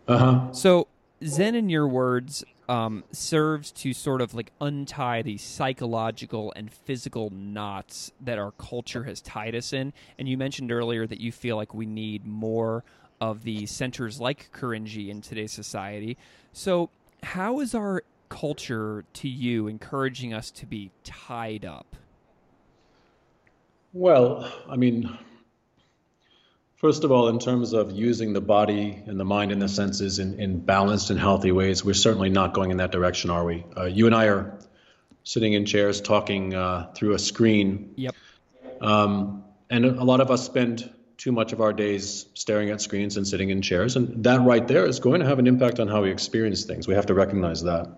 [0.09, 0.53] Uh huh.
[0.53, 0.89] So
[1.23, 7.31] Zen, in your words, um, serves to sort of like untie the psychological and physical
[7.31, 9.93] knots that our culture has tied us in.
[10.19, 12.85] And you mentioned earlier that you feel like we need more
[13.21, 16.17] of the centers like Korinji in today's society.
[16.53, 16.91] So,
[17.23, 21.97] how is our culture to you encouraging us to be tied up?
[23.93, 25.17] Well, I mean,
[26.85, 30.19] First of all, in terms of using the body and the mind and the senses
[30.19, 33.65] in, in balanced and healthy ways, we're certainly not going in that direction, are we?
[33.75, 34.59] Uh, you and I are
[35.23, 37.95] sitting in chairs talking uh, through a screen.
[37.97, 38.15] Yep.
[38.83, 43.17] Um, and a lot of us spend too much of our days staring at screens
[43.17, 43.97] and sitting in chairs.
[43.97, 46.87] And that right there is going to have an impact on how we experience things.
[46.87, 47.89] We have to recognize that.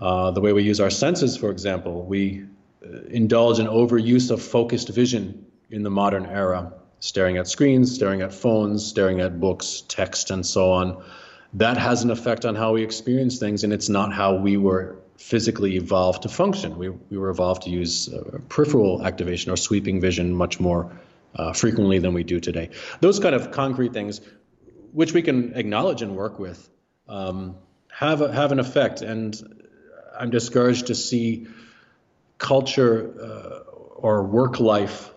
[0.00, 2.46] Uh, the way we use our senses, for example, we
[2.82, 8.22] uh, indulge in overuse of focused vision in the modern era staring at screens, staring
[8.22, 11.02] at phones, staring at books, text, and so on.
[11.54, 14.96] That has an effect on how we experience things, and it's not how we were
[15.16, 16.78] physically evolved to function.
[16.78, 20.92] We, we were evolved to use uh, peripheral activation or sweeping vision much more
[21.34, 22.70] uh, frequently than we do today.
[23.00, 24.20] Those kind of concrete things,
[24.92, 26.68] which we can acknowledge and work with,
[27.08, 27.56] um,
[27.90, 29.02] have a, have an effect.
[29.02, 29.34] And
[30.18, 31.48] I'm discouraged to see
[32.38, 35.10] culture uh, or work life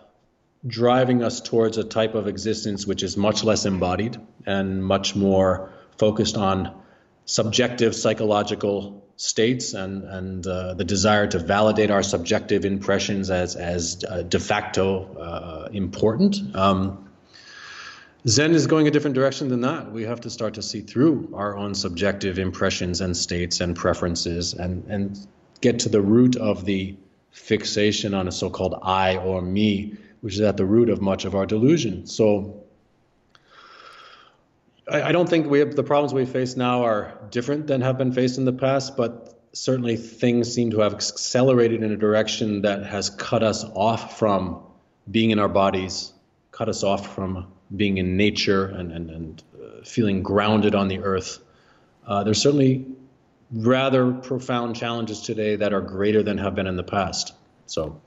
[0.66, 4.16] driving us towards a type of existence which is much less embodied
[4.46, 6.82] and much more focused on
[7.24, 14.04] subjective psychological states and and uh, the desire to validate our subjective impressions as as
[14.08, 16.36] uh, de facto uh, important.
[16.54, 17.08] Um,
[18.26, 19.90] Zen is going a different direction than that.
[19.90, 24.54] We have to start to see through our own subjective impressions and states and preferences
[24.54, 25.26] and and
[25.60, 26.96] get to the root of the
[27.30, 31.34] fixation on a so-called I or me which is at the root of much of
[31.34, 32.06] our delusion.
[32.06, 32.64] So
[34.90, 37.98] I, I don't think we have the problems we face now are different than have
[37.98, 42.62] been faced in the past, but certainly things seem to have accelerated in a direction
[42.62, 44.62] that has cut us off from
[45.10, 46.12] being in our bodies,
[46.52, 51.00] cut us off from being in nature and, and, and uh, feeling grounded on the
[51.00, 51.40] earth.
[52.06, 52.86] Uh, there's certainly
[53.50, 57.34] rather profound challenges today that are greater than have been in the past.
[57.66, 58.00] So,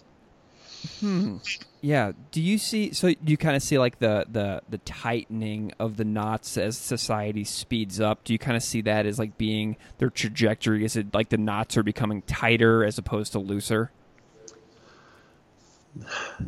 [1.00, 1.38] hmm.
[1.86, 2.14] Yeah.
[2.32, 2.94] Do you see?
[2.94, 7.44] So you kind of see like the the the tightening of the knots as society
[7.44, 8.24] speeds up.
[8.24, 10.84] Do you kind of see that as like being their trajectory?
[10.84, 13.92] Is it like the knots are becoming tighter as opposed to looser?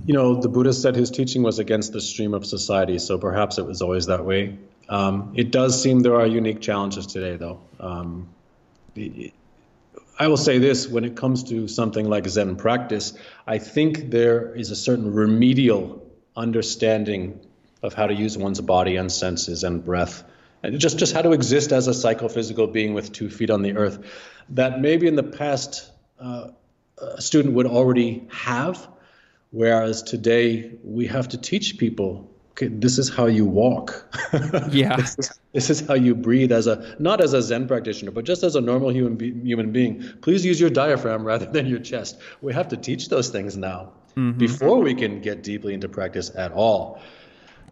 [0.07, 3.59] You know, the Buddha said his teaching was against the stream of society, so perhaps
[3.59, 4.57] it was always that way.
[4.89, 7.59] Um, it does seem there are unique challenges today, though.
[7.79, 8.27] Um,
[10.19, 13.13] I will say this when it comes to something like Zen practice,
[13.45, 16.05] I think there is a certain remedial
[16.35, 17.39] understanding
[17.83, 20.23] of how to use one's body and senses and breath.
[20.63, 23.77] And just, just how to exist as a psychophysical being with two feet on the
[23.77, 23.99] earth
[24.49, 25.89] that maybe in the past
[26.19, 26.49] uh,
[26.97, 28.87] a student would already have,
[29.51, 34.03] whereas today we have to teach people okay, this is how you walk.
[34.71, 34.97] Yeah.
[34.97, 38.25] this, is, this, is, how you breathe as a not as a Zen practitioner, but
[38.25, 40.03] just as a normal human be, human being.
[40.21, 42.19] Please use your diaphragm rather than your chest.
[42.41, 44.37] We have to teach those things now mm-hmm.
[44.37, 47.01] before we can get deeply into practice at all.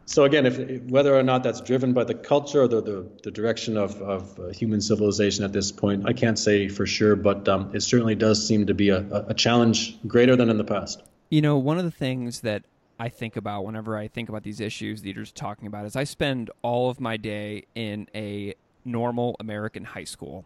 [0.06, 3.32] So again, if whether or not that's driven by the culture or the, the, the
[3.32, 7.50] direction of, of uh, human civilization at this point, I can't say for sure, but
[7.50, 11.02] um, it certainly does seem to be a, a challenge greater than in the past.
[11.30, 12.64] You know, one of the things that
[12.98, 15.96] I think about whenever I think about these issues that you're just talking about is
[15.96, 20.46] I spend all of my day in a normal American high school.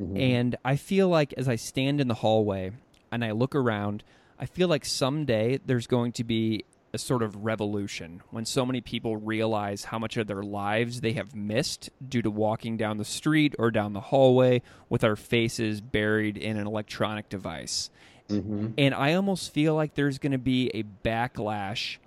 [0.00, 0.16] Mm-hmm.
[0.16, 2.72] And I feel like as I stand in the hallway
[3.10, 4.02] and I look around,
[4.38, 8.80] I feel like someday there's going to be a sort of revolution when so many
[8.80, 13.04] people realize how much of their lives they have missed due to walking down the
[13.04, 17.90] street or down the hallway with our faces buried in an electronic device.
[18.28, 18.68] Mm-hmm.
[18.78, 21.98] And I almost feel like there's going to be a backlash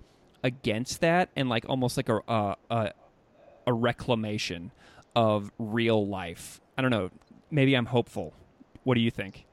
[0.42, 2.92] against that and like almost like a, a, a,
[3.66, 4.70] a reclamation
[5.16, 6.60] of real life.
[6.76, 7.10] I don't know.
[7.50, 8.32] Maybe I'm hopeful.
[8.84, 9.46] What do you think?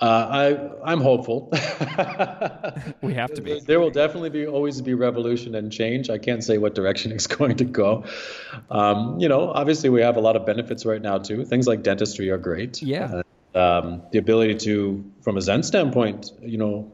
[0.00, 1.48] Uh, I I'm hopeful.
[3.02, 3.58] we have to be.
[3.58, 6.08] There will definitely be always be revolution and change.
[6.08, 8.04] I can't say what direction it's going to go.
[8.70, 11.44] Um, you know, obviously we have a lot of benefits right now too.
[11.44, 12.80] Things like dentistry are great.
[12.80, 13.12] Yeah.
[13.12, 13.22] Uh,
[13.54, 16.92] um, the ability to, from a Zen standpoint, you know,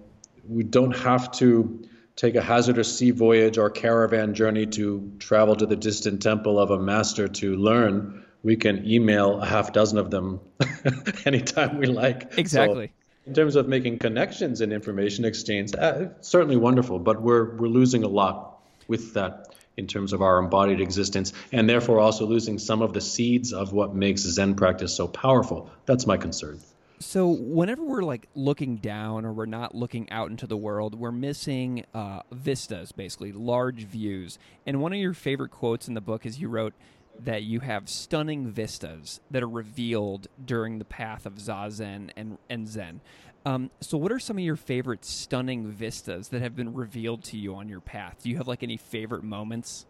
[0.48, 1.86] we don't have to
[2.16, 6.70] take a hazardous sea voyage or caravan journey to travel to the distant temple of
[6.70, 8.24] a master to learn.
[8.42, 10.40] We can email a half dozen of them
[11.24, 12.38] anytime we like.
[12.38, 12.88] Exactly.
[12.88, 12.92] So
[13.26, 18.04] in terms of making connections and information exchange, uh, certainly wonderful, but we're we're losing
[18.04, 22.82] a lot with that in terms of our embodied existence, and therefore also losing some
[22.82, 25.70] of the seeds of what makes Zen practice so powerful.
[25.86, 26.60] That's my concern.
[27.00, 31.12] So, whenever we're like looking down or we're not looking out into the world, we're
[31.12, 34.38] missing uh, vistas, basically large views.
[34.64, 36.72] And one of your favorite quotes in the book is you wrote
[37.18, 42.68] that you have stunning vistas that are revealed during the path of zazen and and
[42.68, 43.00] zen.
[43.46, 47.36] Um, so, what are some of your favorite stunning vistas that have been revealed to
[47.36, 48.22] you on your path?
[48.22, 49.84] Do you have like any favorite moments?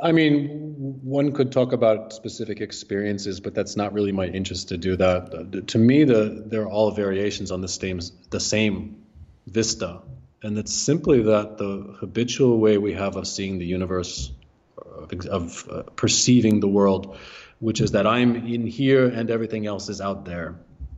[0.00, 4.76] I mean, one could talk about specific experiences, but that's not really my interest to
[4.76, 5.66] do that.
[5.68, 9.02] To me, the they're all variations on the same the same
[9.46, 10.02] vista,
[10.42, 14.30] and it's simply that the habitual way we have of seeing the universe,
[14.76, 17.16] of, of uh, perceiving the world,
[17.58, 20.56] which is that I'm in here and everything else is out there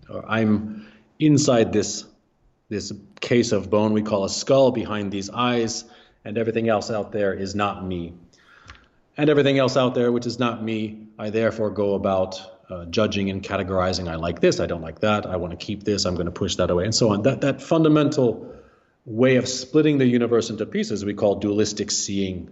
[0.09, 0.87] or I'm
[1.19, 2.05] inside this
[2.69, 5.85] this case of bone we call a skull behind these eyes,
[6.25, 8.13] and everything else out there is not me.
[9.17, 12.41] And everything else out there, which is not me, I therefore go about
[12.71, 14.09] uh, judging and categorizing.
[14.09, 16.33] I like this, I don't like that, I want to keep this, I'm going to
[16.33, 17.23] push that away, and so on.
[17.23, 18.55] That that fundamental
[19.07, 22.51] way of splitting the universe into pieces we call dualistic seeing.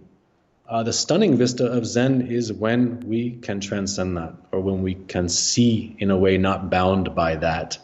[0.67, 4.95] Uh, the stunning vista of Zen is when we can transcend that, or when we
[4.95, 7.77] can see in a way not bound by that.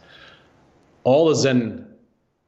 [1.05, 1.87] All the Zen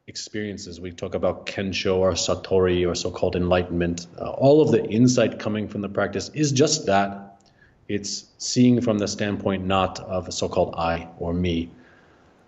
[0.07, 4.83] experiences, we talk about Kensho or Satori or so called enlightenment, uh, all of the
[4.83, 7.41] insight coming from the practice is just that.
[7.88, 11.69] It's seeing from the standpoint not of a so called I or me.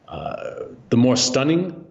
[0.09, 1.85] Uh, the more stunning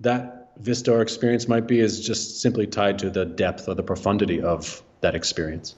[0.00, 3.82] that vista or experience might be is just simply tied to the depth or the
[3.82, 5.76] profundity of that experience.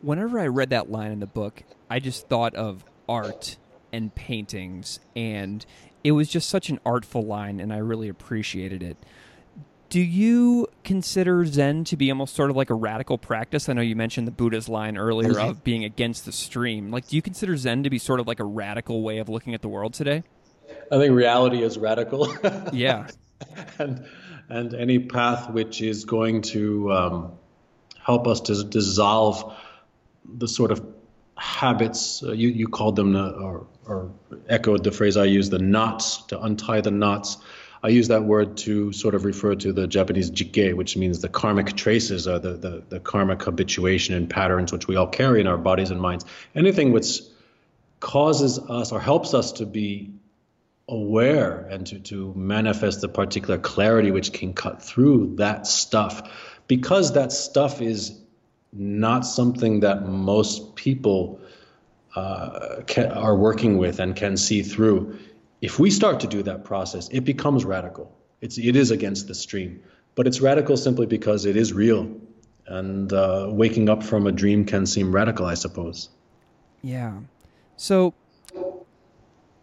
[0.00, 3.58] Whenever I read that line in the book, I just thought of art
[3.92, 5.64] and paintings, and
[6.02, 8.96] it was just such an artful line, and I really appreciated it.
[9.90, 13.68] Do you consider Zen to be almost sort of like a radical practice?
[13.68, 16.92] I know you mentioned the Buddha's line earlier of being against the stream.
[16.92, 19.52] Like, do you consider Zen to be sort of like a radical way of looking
[19.52, 20.22] at the world today?
[20.92, 22.32] I think reality is radical.
[22.72, 23.08] yeah.
[23.78, 24.06] and
[24.48, 27.32] and any path which is going to um,
[28.10, 29.56] help us to dissolve
[30.24, 30.84] the sort of
[31.36, 34.12] habits uh, you you called them uh, or or
[34.48, 37.38] echoed the phrase I use the knots to untie the knots.
[37.82, 41.30] I use that word to sort of refer to the Japanese jike, which means the
[41.30, 45.46] karmic traces, or the, the, the karmic habituation and patterns which we all carry in
[45.46, 46.26] our bodies and minds.
[46.54, 47.20] Anything which
[47.98, 50.12] causes us or helps us to be
[50.86, 57.14] aware and to, to manifest the particular clarity which can cut through that stuff because
[57.14, 58.20] that stuff is
[58.72, 61.40] not something that most people
[62.14, 65.18] uh, can, are working with and can see through.
[65.62, 68.16] If we start to do that process, it becomes radical.
[68.40, 69.82] It's, it is against the stream,
[70.14, 72.08] but it's radical simply because it is real.
[72.68, 76.08] And uh, waking up from a dream can seem radical, I suppose.
[76.82, 77.14] Yeah.
[77.76, 78.14] So,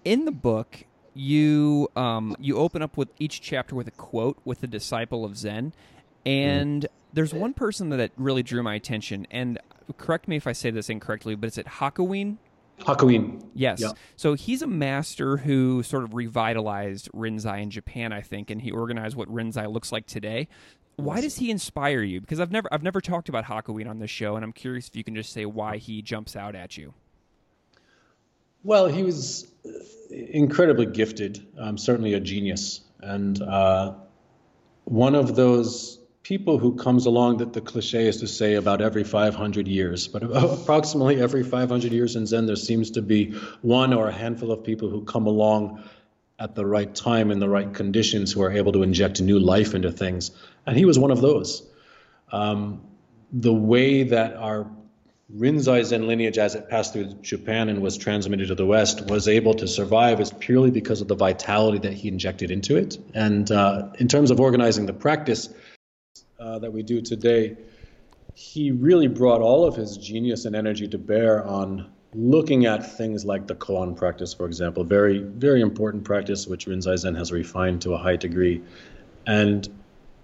[0.03, 0.83] in the book,
[1.13, 5.37] you um, you open up with each chapter with a quote with a disciple of
[5.37, 5.73] Zen,
[6.25, 6.87] and mm.
[7.13, 9.27] there's one person that really drew my attention.
[9.31, 9.59] And
[9.97, 12.37] correct me if I say this incorrectly, but is it Hakuin?
[12.79, 13.43] Hakuin.
[13.55, 13.81] Yes.
[13.81, 13.91] Yeah.
[14.15, 18.71] So he's a master who sort of revitalized Rinzai in Japan, I think, and he
[18.71, 20.47] organized what Rinzai looks like today.
[20.97, 22.21] Why does he inspire you?
[22.21, 24.95] Because I've never I've never talked about Hakuin on this show, and I'm curious if
[24.95, 26.93] you can just say why he jumps out at you.
[28.63, 29.47] Well, he was
[30.09, 33.93] incredibly gifted, um, certainly a genius, and uh,
[34.85, 35.96] one of those
[36.27, 40.23] people who comes along that the cliche is to say about every 500 years, but
[40.43, 44.65] approximately every 500 years in Zen, there seems to be one or a handful of
[44.65, 45.81] people who come along
[46.37, 49.73] at the right time in the right conditions who are able to inject new life
[49.73, 50.31] into things.
[50.65, 51.65] And he was one of those.
[52.29, 52.81] Um,
[53.31, 54.69] the way that our
[55.33, 59.29] Rinzai Zen lineage, as it passed through Japan and was transmitted to the West, was
[59.29, 62.97] able to survive is purely because of the vitality that he injected into it.
[63.13, 65.47] And uh, in terms of organizing the practice
[66.39, 67.57] uh, that we do today,
[68.33, 73.25] he really brought all of his genius and energy to bear on looking at things
[73.25, 77.81] like the koan practice, for example, very, very important practice which Rinzai Zen has refined
[77.81, 78.61] to a high degree,
[79.25, 79.67] and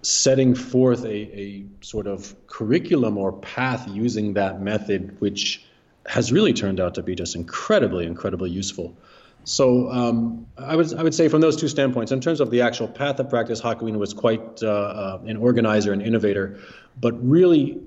[0.02, 5.64] setting forth a, a sort of curriculum or path using that method, which
[6.06, 8.96] has really turned out to be just incredibly, incredibly useful.
[9.44, 12.62] So um, I would I would say from those two standpoints, in terms of the
[12.62, 16.58] actual path of practice, Hakuin was quite uh, uh, an organizer and innovator,
[16.98, 17.80] but really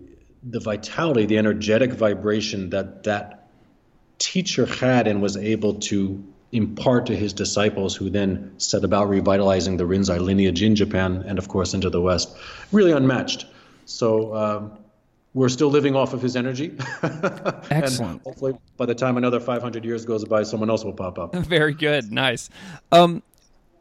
[0.44, 3.50] the vitality, the energetic vibration that that
[4.20, 9.78] teacher had and was able to impart to his disciples, who then set about revitalizing
[9.78, 12.36] the Rinzai lineage in Japan and, of course, into the West.
[12.72, 13.46] Really unmatched.
[13.86, 14.78] So um,
[15.34, 16.76] we're still living off of his energy.
[17.70, 18.24] Excellent.
[18.24, 21.36] hopefully, by the time another 500 years goes by, someone else will pop up.
[21.36, 22.12] Very good.
[22.12, 22.50] Nice.
[22.92, 23.22] Um,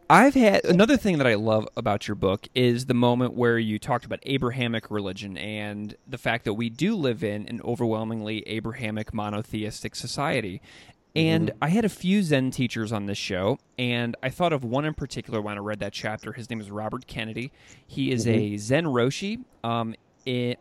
[0.09, 3.79] I've had another thing that I love about your book is the moment where you
[3.79, 9.13] talked about Abrahamic religion and the fact that we do live in an overwhelmingly Abrahamic
[9.13, 10.61] monotheistic society.
[11.17, 11.65] And mm-hmm.
[11.65, 14.95] I had a few Zen teachers on this show, and I thought of one in
[14.95, 16.35] particular when I read that chapter.
[16.35, 17.51] His name is Robert Kennedy.
[17.87, 18.39] He is mm-hmm.
[18.39, 19.43] a Zen Roshi.
[19.65, 19.95] Um,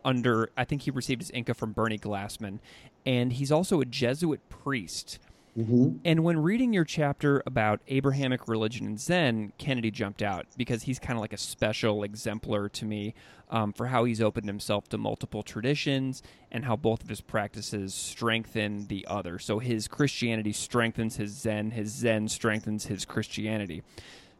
[0.04, 2.60] under, I think he received his Inka from Bernie Glassman,
[3.04, 5.18] and he's also a Jesuit priest.
[5.58, 5.98] Mm-hmm.
[6.04, 10.98] And when reading your chapter about Abrahamic religion and Zen, Kennedy jumped out because he's
[10.98, 13.14] kind of like a special exemplar to me
[13.48, 17.94] um, for how he's opened himself to multiple traditions and how both of his practices
[17.94, 19.38] strengthen the other.
[19.38, 23.82] So his Christianity strengthens his Zen, his Zen strengthens his Christianity.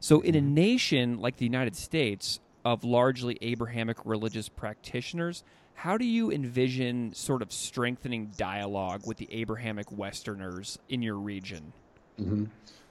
[0.00, 0.54] So in a mm-hmm.
[0.54, 5.44] nation like the United States of largely Abrahamic religious practitioners,
[5.74, 11.72] how do you envision sort of strengthening dialogue with the Abrahamic Westerners in your region?
[12.20, 12.46] Mm-hmm.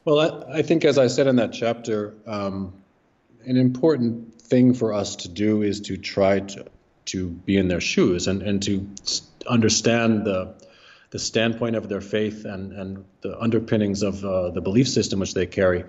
[0.06, 2.74] Well, I, I, think, as I said in that chapter, um,
[3.44, 6.68] an important thing for us to do is to try to,
[7.08, 8.88] to be in their shoes and, and to
[9.46, 10.56] understand the,
[11.10, 15.34] the standpoint of their faith and, and the underpinnings of uh, the belief system which
[15.34, 15.84] they carry.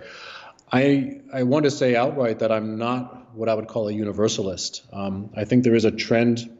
[0.73, 4.83] I, I want to say outright that I'm not what I would call a universalist.
[4.93, 6.51] Um, I think there is a trend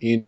[0.00, 0.26] in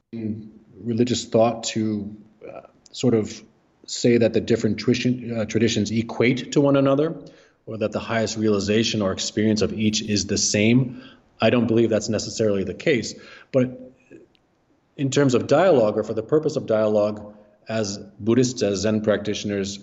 [0.81, 2.17] religious thought to
[2.47, 3.43] uh, sort of
[3.87, 7.17] say that the different tradition, uh, traditions equate to one another
[7.67, 11.03] or that the highest realization or experience of each is the same.
[11.41, 13.15] I don't believe that's necessarily the case.
[13.53, 13.93] But
[14.97, 17.35] in terms of dialogue, or for the purpose of dialogue,
[17.69, 19.79] as Buddhists, as Zen practitioners,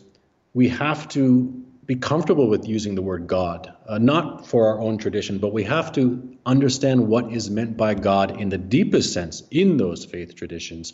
[0.54, 4.98] we have to be comfortable with using the word God, uh, not for our own
[4.98, 9.44] tradition, but we have to understand what is meant by God in the deepest sense
[9.52, 10.94] in those faith traditions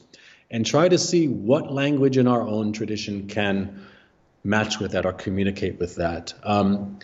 [0.49, 3.85] and try to see what language in our own tradition can
[4.43, 6.33] match with that or communicate with that.
[6.43, 6.99] Um,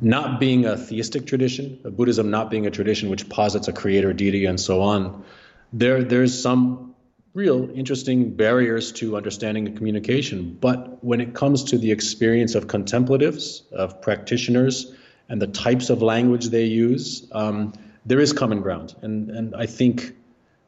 [0.00, 4.46] not being a theistic tradition, Buddhism not being a tradition which posits a creator, deity,
[4.46, 5.24] and so on,
[5.72, 6.94] there there's some
[7.38, 10.58] real interesting barriers to understanding and communication.
[10.60, 14.92] But when it comes to the experience of contemplatives, of practitioners,
[15.28, 17.74] and the types of language they use, um,
[18.04, 18.96] there is common ground.
[19.02, 20.16] And and I think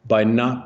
[0.07, 0.59] by not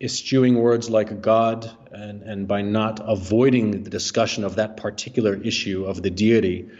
[0.00, 5.84] eschewing words like God and, and by not avoiding the discussion of that particular issue
[5.84, 6.70] of the deity,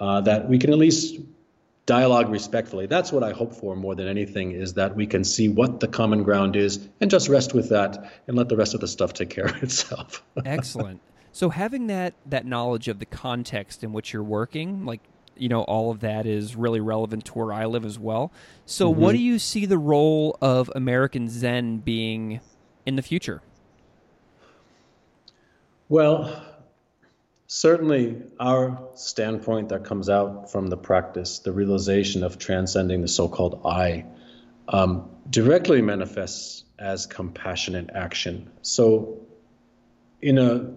[0.00, 1.20] uh, that we can at least
[1.86, 2.86] dialogue respectfully.
[2.86, 5.88] That's what I hope for more than anything is that we can see what the
[5.88, 9.12] common ground is and just rest with that and let the rest of the stuff
[9.12, 10.22] take care of itself.
[10.44, 11.00] Excellent.
[11.32, 15.00] So having that that knowledge of the context in which you're working, like
[15.36, 18.32] you know, all of that is really relevant to where I live as well.
[18.66, 19.00] So mm-hmm.
[19.00, 22.40] what do you see the role of American Zen being
[22.86, 23.42] in the future?
[25.88, 26.42] Well,
[27.46, 33.28] certainly our standpoint that comes out from the practice, the realization of transcending the so
[33.28, 34.06] called I,
[34.68, 38.50] um, directly manifests as compassionate action.
[38.62, 39.20] So,
[40.20, 40.72] in a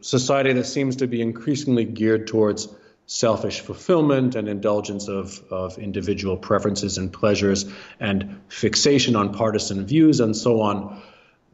[0.00, 2.68] society that seems to be increasingly geared towards
[3.06, 7.64] selfish fulfillment and indulgence of, of individual preferences and pleasures
[8.00, 11.00] and fixation on partisan views and so on,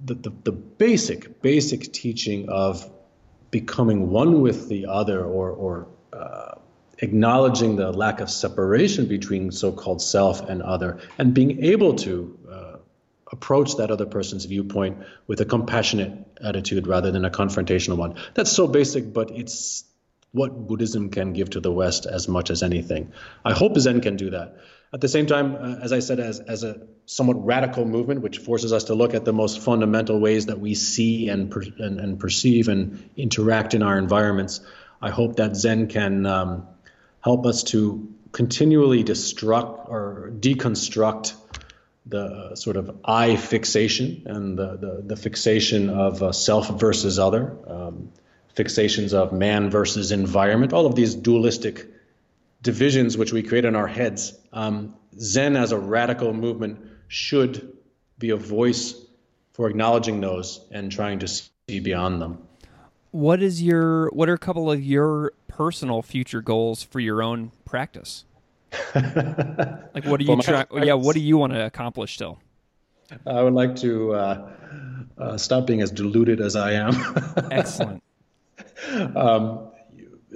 [0.05, 2.91] the, the, the basic, basic teaching of
[3.53, 6.55] becoming one with the other or, or uh,
[6.99, 12.77] acknowledging the lack of separation between so-called self and other and being able to uh,
[13.31, 18.15] approach that other person's viewpoint with a compassionate attitude rather than a confrontational one.
[18.35, 19.85] That's so basic but it's
[20.33, 23.13] what buddhism can give to the west as much as anything.
[23.45, 24.57] I hope zen can do that
[24.93, 28.39] at the same time, uh, as I said, as, as a somewhat radical movement, which
[28.39, 31.99] forces us to look at the most fundamental ways that we see and, per, and,
[31.99, 34.61] and, perceive and interact in our environments,
[35.01, 36.67] I hope that Zen can um,
[37.21, 41.35] help us to continually destruct or deconstruct
[42.07, 47.57] the sort of I fixation and the, the, the fixation of uh, self versus other,
[47.67, 48.13] um,
[48.57, 51.87] fixations of man versus environment, all of these dualistic
[52.63, 54.39] divisions which we create in our heads.
[54.53, 57.77] Um, Zen as a radical movement should
[58.19, 58.95] be a voice
[59.53, 62.39] for acknowledging those and trying to see beyond them.
[63.11, 67.53] What is your what are a couple of your personal future goals for your own
[67.67, 68.25] practice?
[68.95, 72.39] like what do you try yeah, what do you want to accomplish still?
[73.27, 74.51] I would like to uh,
[75.19, 76.95] uh, stop being as deluded as I am.
[77.51, 78.03] Excellent.
[79.15, 79.72] Um,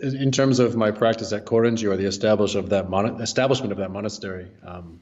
[0.03, 3.79] in terms of my practice at Korinji or the establish of that mon- establishment of
[3.79, 5.01] that monastery, um,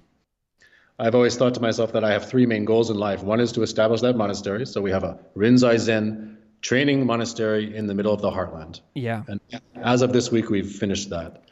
[0.98, 3.22] I've always thought to myself that I have three main goals in life.
[3.22, 4.64] One is to establish that monastery.
[4.66, 8.80] So we have a Rinzai Zen training monastery in the middle of the heartland.
[8.94, 9.22] Yeah.
[9.26, 9.40] And
[9.74, 11.44] as of this week, we've finished that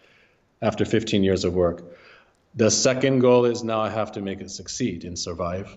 [0.63, 1.83] after 15 years of work.
[2.55, 5.77] The second goal is now I have to make it succeed and survive.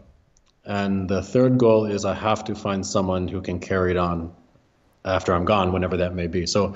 [0.64, 4.34] And the third goal is I have to find someone who can carry it on
[5.04, 6.46] after I'm gone, whenever that may be.
[6.46, 6.76] So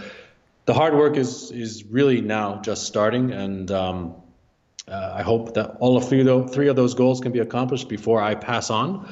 [0.70, 4.14] the hard work is is really now just starting, and um,
[4.88, 7.90] uh, I hope that all of three, though, three of those goals can be accomplished
[7.90, 9.12] before I pass on.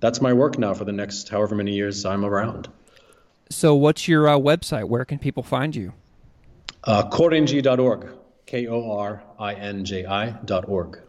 [0.00, 2.70] That's my work now for the next however many years I'm around.
[3.50, 4.88] So, what's your uh, website?
[4.88, 5.92] Where can people find you?
[6.84, 8.08] Uh, Korinji.org.
[8.46, 11.00] K O R I N J I.org.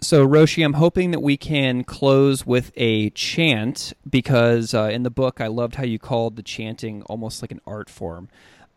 [0.00, 5.10] So, Roshi, I'm hoping that we can close with a chant because uh, in the
[5.10, 8.28] book, I loved how you called the chanting almost like an art form.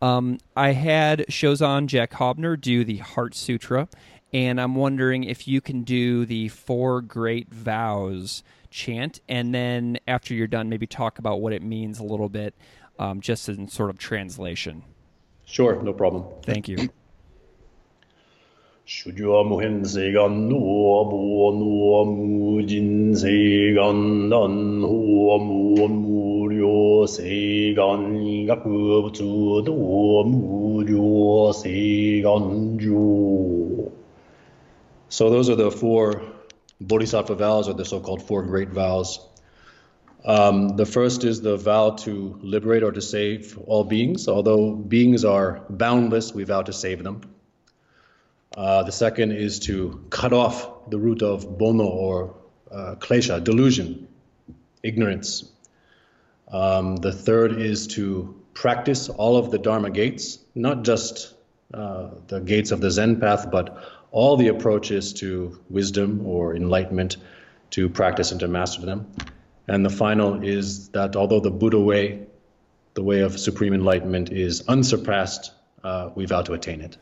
[0.04, 3.88] Um, I had Shozan Jack Haubner do the Heart Sutra,
[4.34, 10.34] and I'm wondering if you can do the Four Great Vows chant, and then after
[10.34, 12.54] you're done, maybe talk about what it means a little bit,
[12.98, 14.82] um, just in sort of translation.
[15.46, 16.26] Sure, no problem.
[16.42, 16.90] Thank you.
[35.08, 36.22] So those are the four
[36.80, 39.18] bodhisattva vows, or the so-called four great vows.
[40.26, 44.28] Um, the first is the vow to liberate or to save all beings.
[44.28, 47.33] Although beings are boundless, we vow to save them.
[48.56, 52.36] Uh, the second is to cut off the root of bonno or
[52.70, 54.08] uh, klesha, delusion,
[54.82, 55.50] ignorance.
[56.48, 61.34] Um, the third is to practice all of the Dharma gates, not just
[61.72, 63.76] uh, the gates of the Zen path, but
[64.12, 67.16] all the approaches to wisdom or enlightenment
[67.70, 69.10] to practice and to master them.
[69.66, 72.26] And the final is that although the Buddha way,
[72.92, 75.50] the way of supreme enlightenment, is unsurpassed,
[75.82, 76.96] uh, we vow to attain it.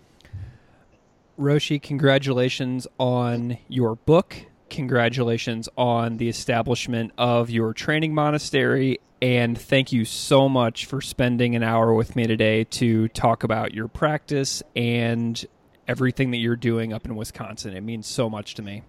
[1.42, 4.36] Roshi, congratulations on your book.
[4.70, 9.00] Congratulations on the establishment of your training monastery.
[9.20, 13.74] And thank you so much for spending an hour with me today to talk about
[13.74, 15.44] your practice and
[15.88, 17.76] everything that you're doing up in Wisconsin.
[17.76, 18.84] It means so much to me.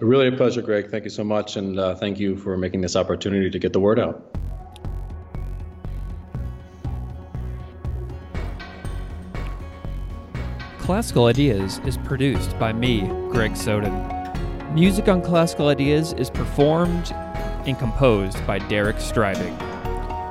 [0.00, 0.90] Really a pleasure, Greg.
[0.90, 1.56] Thank you so much.
[1.56, 4.36] And uh, thank you for making this opportunity to get the word out.
[10.84, 13.94] Classical Ideas is produced by me, Greg Soden.
[14.74, 17.10] Music on Classical Ideas is performed
[17.64, 19.58] and composed by Derek Striving.